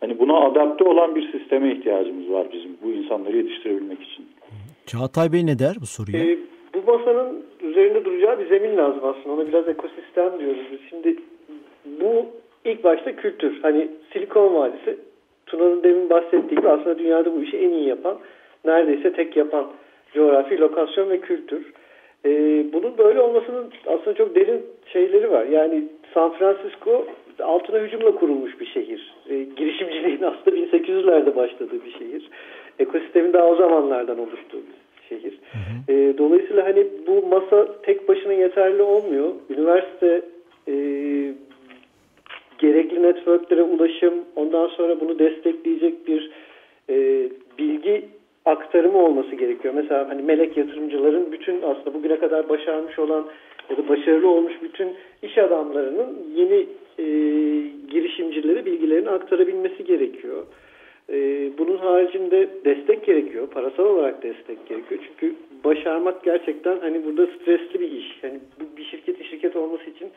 hani 0.00 0.18
buna 0.18 0.36
adapte 0.36 0.84
olan 0.84 1.14
bir 1.14 1.32
sisteme 1.32 1.72
ihtiyacımız 1.72 2.30
var 2.30 2.46
bizim 2.52 2.76
bu 2.82 2.90
insanları 2.90 3.36
yetiştirebilmek 3.36 4.02
için. 4.02 4.26
Çağatay 4.86 5.32
Bey 5.32 5.46
ne 5.46 5.58
der 5.58 5.76
bu 5.80 5.86
soruya? 5.86 6.24
Ee, 6.24 6.38
bu 6.74 6.92
masanın 6.92 7.42
üzerinde 7.62 8.04
duracağı 8.04 8.38
bir 8.38 8.46
zemin 8.46 8.76
lazım 8.76 9.00
aslında. 9.04 9.34
Ona 9.34 9.48
biraz 9.48 9.68
ekosistem 9.68 10.38
diyoruz. 10.38 10.62
biz. 10.72 10.80
Şimdi 10.90 11.16
bu 11.84 12.26
ilk 12.64 12.84
başta 12.84 13.16
kültür. 13.16 13.62
Hani 13.62 13.88
Silikon 14.12 14.54
Vadisi 14.54 14.98
Tuna'nın 15.46 15.82
demin 15.82 16.10
bahsettiği 16.10 16.58
gibi 16.60 16.68
aslında 16.68 16.98
dünyada 16.98 17.32
bu 17.32 17.42
işi 17.42 17.58
en 17.58 17.70
iyi 17.70 17.88
yapan, 17.88 18.18
neredeyse 18.64 19.12
tek 19.12 19.36
yapan 19.36 19.66
coğrafi, 20.14 20.60
lokasyon 20.60 21.10
ve 21.10 21.20
kültür. 21.20 21.72
Ee, 22.24 22.64
bunun 22.72 22.98
böyle 22.98 23.20
olmasının 23.20 23.72
aslında 23.86 24.14
çok 24.14 24.34
derin 24.34 24.62
şeyleri 24.86 25.30
var. 25.30 25.46
Yani 25.46 25.84
San 26.14 26.32
Francisco 26.32 27.06
altına 27.40 27.78
hücumla 27.78 28.14
kurulmuş 28.14 28.60
bir 28.60 28.66
şehir. 28.66 29.14
Ee, 29.30 29.46
girişimciliğin 29.56 30.22
aslında 30.22 30.56
1800'lerde 30.56 31.36
başladığı 31.36 31.84
bir 31.84 31.92
şehir. 31.92 32.30
Ekosistemin 32.78 33.32
daha 33.32 33.46
o 33.46 33.56
zamanlardan 33.56 34.18
oluştuğu 34.18 34.56
bir 34.56 34.81
şehir. 35.12 35.38
Ee, 35.88 36.14
dolayısıyla 36.18 36.64
hani 36.64 36.86
bu 37.06 37.26
masa 37.26 37.68
tek 37.82 38.08
başına 38.08 38.32
yeterli 38.32 38.82
olmuyor. 38.82 39.32
Üniversite 39.50 40.22
e, 40.68 40.74
gerekli 42.58 43.02
networklere 43.02 43.62
ulaşım, 43.62 44.14
ondan 44.36 44.66
sonra 44.66 45.00
bunu 45.00 45.18
destekleyecek 45.18 46.06
bir 46.06 46.30
e, 46.90 47.28
bilgi 47.58 48.04
aktarımı 48.44 48.98
olması 48.98 49.36
gerekiyor. 49.36 49.74
Mesela 49.74 50.08
hani 50.08 50.22
melek 50.22 50.56
yatırımcıların 50.56 51.32
bütün 51.32 51.62
aslında 51.62 51.94
bugüne 51.94 52.18
kadar 52.18 52.48
başarmış 52.48 52.98
olan 52.98 53.24
ya 53.70 53.76
da 53.76 53.88
başarılı 53.88 54.28
olmuş 54.28 54.52
bütün 54.62 54.88
iş 55.22 55.38
adamlarının 55.38 56.18
yeni 56.34 56.66
e, 56.98 57.04
girişimcilere 57.90 58.66
bilgilerini 58.66 59.10
aktarabilmesi 59.10 59.84
gerekiyor. 59.84 60.46
E, 61.10 61.50
bunun 61.58 61.76
haricinde 61.76 62.48
destek 62.64 63.04
gerekiyor. 63.06 63.46
Parasal 63.46 63.84
olarak 63.84 64.22
destek 64.22 64.66
gerekiyor. 64.68 65.00
Çünkü 65.08 65.34
başarmak 65.64 66.24
gerçekten 66.24 66.78
hani 66.80 67.04
burada 67.04 67.26
stresli 67.26 67.80
bir 67.80 67.90
iş. 67.92 68.22
Yani 68.22 68.40
bu 68.60 68.76
bir 68.76 68.84
şirketin 68.84 69.24
şirket 69.24 69.56
olması 69.56 69.90
için 69.90 70.08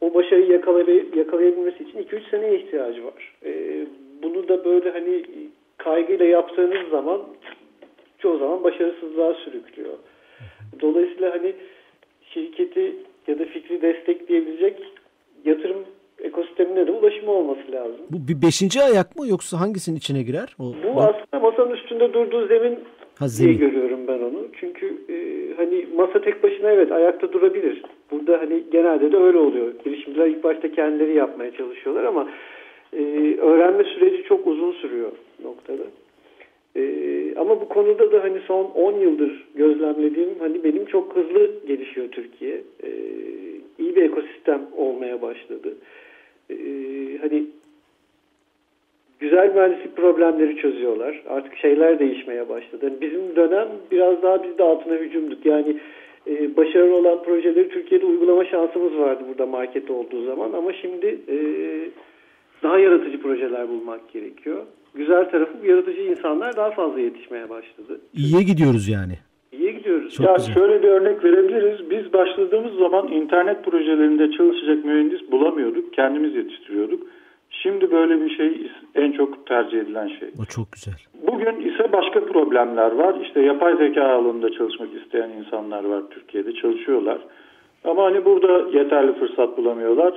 o 0.00 0.14
başarıyı 0.14 0.46
yakalay- 0.46 1.18
yakalayabilmesi 1.18 1.84
için 1.84 1.98
2-3 1.98 2.30
seneye 2.30 2.58
ihtiyacı 2.58 3.04
var. 3.04 3.34
Ee, 3.44 3.86
bunu 4.22 4.48
da 4.48 4.64
böyle 4.64 4.90
hani 4.90 5.22
kaygıyla 5.76 6.26
yaptığınız 6.26 6.88
zaman 6.90 7.22
çoğu 8.18 8.38
zaman 8.38 8.64
başarısızlığa 8.64 9.34
sürüklüyor. 9.34 9.94
Dolayısıyla 10.80 11.32
hani 11.34 11.52
şirketi 12.22 12.92
ya 13.26 13.38
da 13.38 13.44
fikri 13.44 13.82
destekleyebilecek 13.82 14.82
yatırım 15.44 15.84
ekosistemine 16.22 16.86
de 16.86 16.90
ulaşımı 16.90 17.30
olması 17.32 17.72
lazım. 17.72 17.96
Bu 18.10 18.28
bir 18.28 18.42
beşinci 18.42 18.82
ayak 18.82 19.16
mı 19.16 19.28
yoksa 19.28 19.60
hangisinin 19.60 19.96
içine 19.96 20.22
girer? 20.22 20.56
O, 20.58 20.64
Bu 20.64 21.00
aslında 21.00 21.40
masanın 21.50 21.70
üstünde 21.74 22.12
durduğu 22.12 22.46
zemin 22.46 22.78
Ha, 23.18 23.20
diye 23.20 23.28
zemin. 23.28 23.58
görüyorum 23.58 24.00
ben 24.08 24.18
onu. 24.18 24.46
Çünkü 24.60 24.86
e, 25.08 25.16
hani 25.56 25.86
masa 25.96 26.20
tek 26.20 26.42
başına 26.42 26.70
evet 26.70 26.92
ayakta 26.92 27.32
durabilir. 27.32 27.82
Burada 28.10 28.38
hani 28.40 28.62
genelde 28.72 29.12
de 29.12 29.16
öyle 29.16 29.38
oluyor. 29.38 29.72
Girişimciler 29.84 30.26
ilk 30.26 30.44
başta 30.44 30.72
kendileri 30.72 31.14
yapmaya 31.14 31.50
çalışıyorlar 31.50 32.04
ama 32.04 32.28
e, 32.92 33.02
öğrenme 33.40 33.84
süreci 33.84 34.22
çok 34.22 34.46
uzun 34.46 34.72
sürüyor 34.72 35.12
noktada. 35.44 35.82
E, 36.76 36.82
ama 37.36 37.60
bu 37.60 37.68
konuda 37.68 38.12
da 38.12 38.22
hani 38.22 38.38
son 38.46 38.64
10 38.64 38.92
yıldır 38.92 39.44
gözlemlediğim 39.54 40.30
hani 40.38 40.64
benim 40.64 40.84
çok 40.84 41.16
hızlı 41.16 41.50
gelişiyor 41.66 42.08
Türkiye. 42.12 42.54
E, 42.82 42.88
iyi 43.78 43.96
bir 43.96 44.02
ekosistem 44.02 44.62
olmaya 44.76 45.22
başladı. 45.22 45.74
E, 46.50 46.56
hani 47.20 47.46
güzel 49.18 49.54
mühendislik 49.54 49.96
problemleri 49.96 50.56
çözüyorlar. 50.56 51.22
Artık 51.28 51.56
şeyler 51.56 51.98
değişmeye 51.98 52.48
başladı. 52.48 52.84
Yani 52.84 53.00
bizim 53.00 53.36
dönem 53.36 53.68
biraz 53.90 54.22
daha 54.22 54.44
biz 54.44 54.58
de 54.58 54.62
altına 54.62 54.94
hücumduk. 54.94 55.46
Yani 55.46 55.76
e, 56.26 56.56
başarılı 56.56 56.96
olan 56.96 57.22
projeleri 57.22 57.68
Türkiye'de 57.68 58.06
uygulama 58.06 58.44
şansımız 58.44 58.98
vardı 58.98 59.24
burada 59.28 59.46
market 59.46 59.90
olduğu 59.90 60.24
zaman. 60.24 60.52
Ama 60.52 60.72
şimdi 60.72 61.18
e, 61.28 61.36
daha 62.62 62.78
yaratıcı 62.78 63.20
projeler 63.22 63.68
bulmak 63.68 64.12
gerekiyor. 64.12 64.62
Güzel 64.94 65.30
tarafı 65.30 65.66
yaratıcı 65.66 66.00
insanlar 66.00 66.56
daha 66.56 66.70
fazla 66.70 67.00
yetişmeye 67.00 67.48
başladı. 67.48 68.00
İyiye 68.14 68.42
gidiyoruz 68.42 68.88
yani. 68.88 69.18
İyiye 69.58 69.72
gidiyoruz. 69.72 70.14
Çok 70.14 70.26
ya 70.26 70.34
güzel. 70.36 70.54
şöyle 70.54 70.82
bir 70.82 70.88
örnek 70.88 71.24
verebiliriz. 71.24 71.90
Biz 71.90 72.12
başladığımız 72.12 72.74
zaman 72.74 73.08
internet 73.08 73.64
projelerinde 73.64 74.30
çalışacak 74.30 74.84
mühendis 74.84 75.30
bulamıyorduk. 75.30 75.92
Kendimiz 75.92 76.34
yetiştiriyorduk. 76.34 77.02
Şimdi 77.50 77.90
böyle 77.90 78.20
bir 78.24 78.36
şey 78.36 78.70
en 78.94 79.12
çok 79.12 79.46
tercih 79.46 79.78
edilen 79.78 80.08
şey. 80.08 80.28
O 80.42 80.44
çok 80.44 80.72
güzel. 80.72 80.94
Bugün 81.26 81.60
ise 81.60 81.92
başka 81.92 82.24
problemler 82.24 82.92
var. 82.92 83.14
İşte 83.22 83.40
yapay 83.40 83.76
zeka 83.76 84.04
alanında 84.04 84.52
çalışmak 84.52 84.88
isteyen 84.94 85.30
insanlar 85.30 85.84
var 85.84 86.02
Türkiye'de 86.10 86.54
çalışıyorlar. 86.54 87.18
Ama 87.84 88.04
hani 88.04 88.24
burada 88.24 88.78
yeterli 88.78 89.12
fırsat 89.12 89.58
bulamıyorlar. 89.58 90.14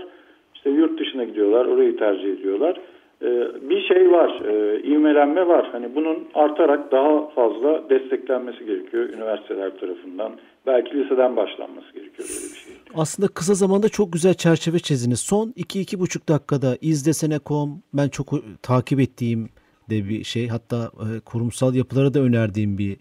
İşte 0.55 0.69
yurt 0.69 0.99
dışına 0.99 1.23
gidiyorlar, 1.23 1.65
orayı 1.65 1.97
tercih 1.97 2.33
ediyorlar. 2.33 2.79
E, 3.21 3.27
bir 3.69 3.81
şey 3.81 4.11
var, 4.11 4.41
e, 4.45 4.83
ivmelenme 4.83 5.47
var. 5.47 5.69
Hani 5.71 5.95
bunun 5.95 6.27
artarak 6.33 6.91
daha 6.91 7.29
fazla 7.29 7.89
desteklenmesi 7.89 8.65
gerekiyor 8.65 9.09
üniversiteler 9.09 9.79
tarafından. 9.79 10.31
Belki 10.65 10.97
liseden 10.97 11.35
başlanması 11.35 11.93
gerekiyor 11.93 12.27
böyle 12.29 12.53
bir 12.53 12.59
şey. 12.59 12.73
Aslında 12.95 13.27
kısa 13.27 13.53
zamanda 13.53 13.89
çok 13.89 14.13
güzel 14.13 14.33
çerçeve 14.33 14.79
çizdiniz. 14.79 15.19
Son 15.19 15.47
2-2,5 15.47 16.27
dakikada 16.27 16.77
izlesene.com 16.81 17.69
ben 17.93 18.09
çok 18.09 18.27
takip 18.61 18.99
ettiğim 18.99 19.49
de 19.89 20.09
bir 20.09 20.23
şey. 20.23 20.47
Hatta 20.47 20.77
e, 20.77 21.19
kurumsal 21.19 21.75
yapılara 21.75 22.13
da 22.13 22.19
önerdiğim 22.19 22.77
bir 22.77 22.97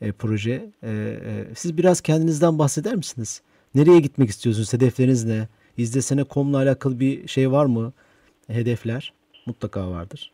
e, 0.00 0.12
proje. 0.12 0.60
Siz 1.54 1.78
biraz 1.78 2.00
kendinizden 2.00 2.58
bahseder 2.58 2.94
misiniz? 2.94 3.42
Nereye 3.74 4.00
gitmek 4.00 4.28
istiyorsunuz? 4.28 4.72
Hedefleriniz 4.72 5.24
ne? 5.24 5.48
İzlesene.com'la 5.76 6.56
alakalı 6.56 7.00
bir 7.00 7.28
şey 7.28 7.52
var 7.52 7.66
mı? 7.66 7.92
Hedefler 8.48 9.12
mutlaka 9.46 9.90
vardır. 9.90 10.32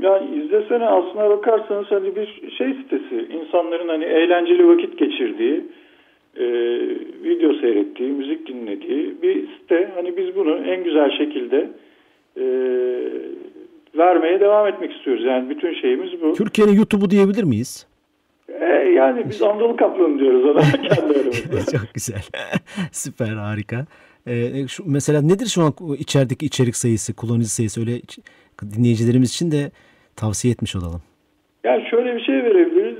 Yani 0.00 0.44
izlesene 0.44 0.86
aslına 0.86 1.30
bakarsanız 1.30 1.86
hani 1.90 2.16
bir 2.16 2.50
şey 2.58 2.74
sitesi. 2.74 3.28
insanların 3.32 3.88
hani 3.88 4.04
eğlenceli 4.04 4.68
vakit 4.68 4.98
geçirdiği, 4.98 5.64
e, 6.36 6.44
video 7.24 7.52
seyrettiği, 7.52 8.12
müzik 8.12 8.46
dinlediği 8.46 9.22
bir 9.22 9.48
site. 9.48 9.90
Hani 9.94 10.16
biz 10.16 10.36
bunu 10.36 10.56
en 10.56 10.84
güzel 10.84 11.10
şekilde 11.18 11.70
e, 12.36 12.44
vermeye 13.98 14.40
devam 14.40 14.66
etmek 14.66 14.92
istiyoruz. 14.92 15.24
Yani 15.24 15.50
bütün 15.50 15.74
şeyimiz 15.74 16.22
bu. 16.22 16.34
Türkiye'nin 16.34 16.72
YouTube'u 16.72 17.10
diyebilir 17.10 17.44
miyiz? 17.44 17.86
E, 18.48 18.64
yani 18.94 19.28
biz 19.28 19.42
Anadolu 19.50 19.76
Kaplanı 19.76 20.18
diyoruz 20.18 20.44
ona 20.44 20.60
kendi 20.60 21.20
aramızda. 21.20 21.72
Çok 21.78 21.94
güzel. 21.94 22.22
Süper 22.92 23.36
harika. 23.36 23.86
Ee, 24.26 24.68
şu, 24.68 24.82
mesela 24.86 25.22
nedir 25.22 25.46
şu 25.46 25.62
an 25.62 25.72
içerideki 25.98 26.46
içerik 26.46 26.76
sayısı, 26.76 27.16
kullanıcı 27.16 27.54
sayısı 27.54 27.80
öyle 27.80 28.00
dinleyicilerimiz 28.76 29.30
için 29.30 29.50
de 29.50 29.70
tavsiye 30.16 30.52
etmiş 30.52 30.76
olalım. 30.76 31.02
Yani 31.64 31.86
şöyle 31.90 32.16
bir 32.16 32.20
şey 32.20 32.34
verebiliriz. 32.34 32.96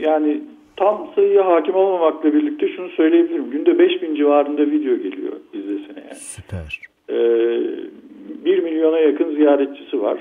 Yani 0.00 0.42
tam 0.76 1.12
sayıya 1.14 1.46
hakim 1.46 1.74
olmamakla 1.74 2.34
birlikte 2.34 2.68
şunu 2.68 2.88
söyleyebilirim. 2.88 3.50
Günde 3.50 3.78
5000 3.78 4.14
civarında 4.14 4.62
video 4.62 4.96
geliyor 4.96 5.32
izlesine 5.52 6.00
yani. 6.08 6.14
Süper. 6.14 6.80
Ee, 7.10 7.14
1 8.44 8.62
milyona 8.62 8.98
yakın 8.98 9.34
ziyaretçisi 9.34 10.02
var. 10.02 10.18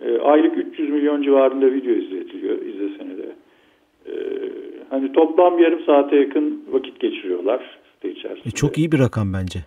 Ee, 0.00 0.18
aylık 0.18 0.58
300 0.58 0.90
milyon 0.90 1.22
civarında 1.22 1.66
video 1.66 1.92
izletiliyor 1.92 2.62
izlesene 2.62 3.18
de. 3.18 3.32
Ee, 4.06 4.12
hani 4.90 5.12
toplam 5.12 5.58
yarım 5.58 5.84
saate 5.84 6.16
yakın 6.16 6.64
vakit 6.72 7.00
geçiriyorlar 7.00 7.81
site 8.02 8.10
içerisinde. 8.10 8.48
E 8.48 8.50
çok 8.50 8.78
iyi 8.78 8.92
bir 8.92 8.98
rakam 8.98 9.32
bence. 9.32 9.58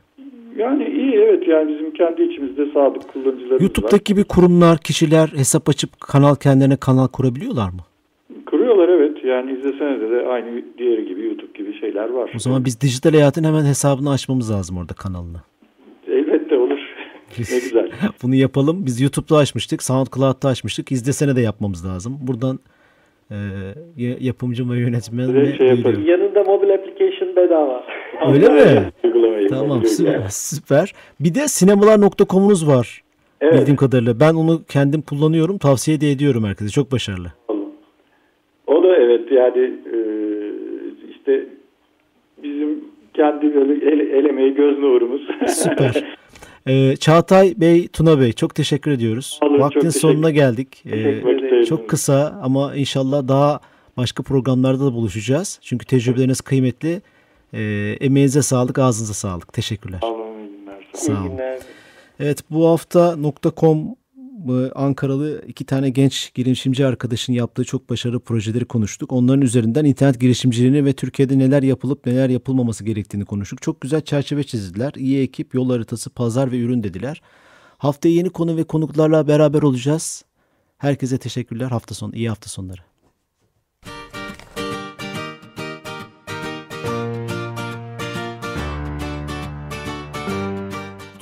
Yani 0.58 0.86
iyi 0.90 1.14
evet 1.14 1.48
yani 1.48 1.74
bizim 1.74 1.94
kendi 1.94 2.24
içimizde 2.24 2.66
sadık 2.74 3.14
kullanıcılarımız 3.14 3.62
YouTube'daki 3.62 4.12
var. 4.12 4.16
gibi 4.16 4.24
kurumlar, 4.24 4.78
kişiler 4.78 5.28
hesap 5.28 5.70
açıp 5.70 5.90
kanal 6.02 6.36
kendilerine 6.36 6.78
kanal 6.78 7.08
kurabiliyorlar 7.08 7.70
mı? 7.70 7.82
Kuruyorlar 8.46 8.90
evet 8.90 9.24
yani 9.24 9.52
izlesene 9.52 10.02
de, 10.02 10.12
de 10.12 10.28
aynı 10.28 10.64
diğeri 10.78 11.08
gibi 11.08 11.26
YouTube 11.26 11.52
gibi 11.58 11.80
şeyler 11.80 12.10
var. 12.10 12.32
O 12.36 12.40
zaman 12.40 12.66
biz 12.66 12.82
dijital 12.82 13.12
hayatın 13.12 13.44
hemen 13.44 13.66
hesabını 13.66 14.12
açmamız 14.12 14.52
lazım 14.52 14.78
orada 14.78 14.94
kanalını. 14.94 15.38
Elbette 16.08 16.58
olur. 16.58 16.80
ne 17.38 17.60
güzel. 17.60 17.92
Bunu 18.24 18.36
yapalım. 18.36 18.86
Biz 18.86 19.02
YouTube'da 19.02 19.38
açmıştık, 19.38 19.84
SoundCloud'da 19.84 20.48
açmıştık. 20.48 20.92
İzlesene 20.92 21.36
de 21.36 21.42
yapmamız 21.42 21.86
lazım. 21.86 22.18
Buradan 22.22 22.60
e, 23.32 23.38
yapımcı 24.20 24.70
ve 24.70 24.80
yönetmen 24.80 25.56
şey 25.58 25.68
Yanında 26.06 26.44
mobil 26.44 26.74
application 26.74 27.36
bedava. 27.36 27.84
Öyle 28.28 28.50
mi? 28.50 28.92
Tamam 29.50 29.86
süper, 29.86 30.28
süper. 30.30 30.94
Bir 31.20 31.36
de 31.36 31.48
sinemalar.com'unuz 31.48 32.68
var. 32.68 33.04
Evet. 33.42 33.54
Bildiğim 33.54 33.78
kadarıyla. 33.78 34.20
Ben 34.20 34.34
onu 34.34 34.62
kendim 34.70 35.02
kullanıyorum. 35.02 35.58
Tavsiye 35.58 36.02
de 36.02 36.12
ediyorum 36.12 36.44
herkese. 36.44 36.70
Çok 36.70 36.92
başarılı. 36.92 37.28
O 38.68 38.84
da 38.84 38.96
evet 38.96 39.32
yani 39.32 39.60
e, 39.94 39.98
işte 41.12 41.46
bizim 42.44 42.84
kendi 43.14 43.56
böyle 43.56 43.74
el, 43.74 44.00
el 44.00 44.26
emeği 44.26 44.56
göz 44.56 44.80
nurumuz. 44.80 45.22
Süper. 45.48 46.04
Ee, 46.68 46.96
Çağatay 46.96 47.54
Bey, 47.58 47.88
Tuna 47.88 48.20
Bey 48.20 48.34
çok 48.34 48.56
teşekkür 48.56 48.92
ediyoruz. 48.92 49.40
Olun, 49.44 49.60
Vaktin 49.60 49.80
çok 49.80 49.94
sonuna 49.94 50.30
geldik. 50.30 50.84
Ee, 50.86 50.92
Teşekkür 50.92 51.66
çok 51.66 51.90
kısa 51.90 52.40
ama 52.44 52.76
inşallah 52.76 53.28
daha 53.28 53.60
başka 53.98 54.24
programlarda 54.24 54.86
da 54.86 54.94
buluşacağız. 54.94 55.60
Çünkü 55.64 55.86
tecrübeleriniz 55.86 56.42
kıymetli. 56.42 57.02
Ee, 57.56 57.98
emeğinize 58.02 58.42
sağlık, 58.42 58.80
ağzınıza 58.80 59.14
sağlık. 59.14 59.54
Teşekkürler. 59.54 60.00
Allah'ım 60.02 60.40
iyi 60.40 60.50
günler. 60.60 60.88
Sağ 60.94 61.14
İyi 61.14 61.18
olun. 61.18 61.30
günler. 61.30 61.60
Evet 62.20 62.44
bu 62.52 62.68
hafta 62.68 63.18
.com 63.58 63.96
e, 64.50 64.72
Ankaralı 64.76 65.44
iki 65.48 65.66
tane 65.66 65.90
genç 65.90 66.34
girişimci 66.34 66.86
arkadaşın 66.86 67.34
yaptığı 67.34 67.64
çok 67.66 67.90
başarılı 67.90 68.20
projeleri 68.20 68.66
konuştuk. 68.66 69.12
Onların 69.12 69.42
üzerinden 69.42 69.86
internet 69.86 70.20
girişimciliğini 70.20 70.86
ve 70.86 70.94
Türkiye'de 70.94 71.40
neler 71.40 71.64
yapılıp 71.64 72.06
neler 72.06 72.30
yapılmaması 72.30 72.84
gerektiğini 72.84 73.26
konuştuk. 73.26 73.62
Çok 73.62 73.82
güzel 73.82 74.02
çerçeve 74.02 74.44
çizdiler. 74.44 74.94
İyi 74.98 75.22
ekip, 75.22 75.54
yol 75.54 75.70
haritası, 75.70 76.10
pazar 76.10 76.52
ve 76.52 76.60
ürün 76.60 76.84
dediler. 76.84 77.22
Haftaya 77.78 78.16
yeni 78.16 78.30
konu 78.30 78.58
ve 78.58 78.64
konuklarla 78.64 79.28
beraber 79.28 79.62
olacağız. 79.62 80.26
Herkese 80.78 81.18
teşekkürler. 81.18 81.68
Hafta 81.68 81.96
sonu 81.96 82.16
iyi 82.16 82.30
hafta 82.30 82.50
sonları. 82.50 82.82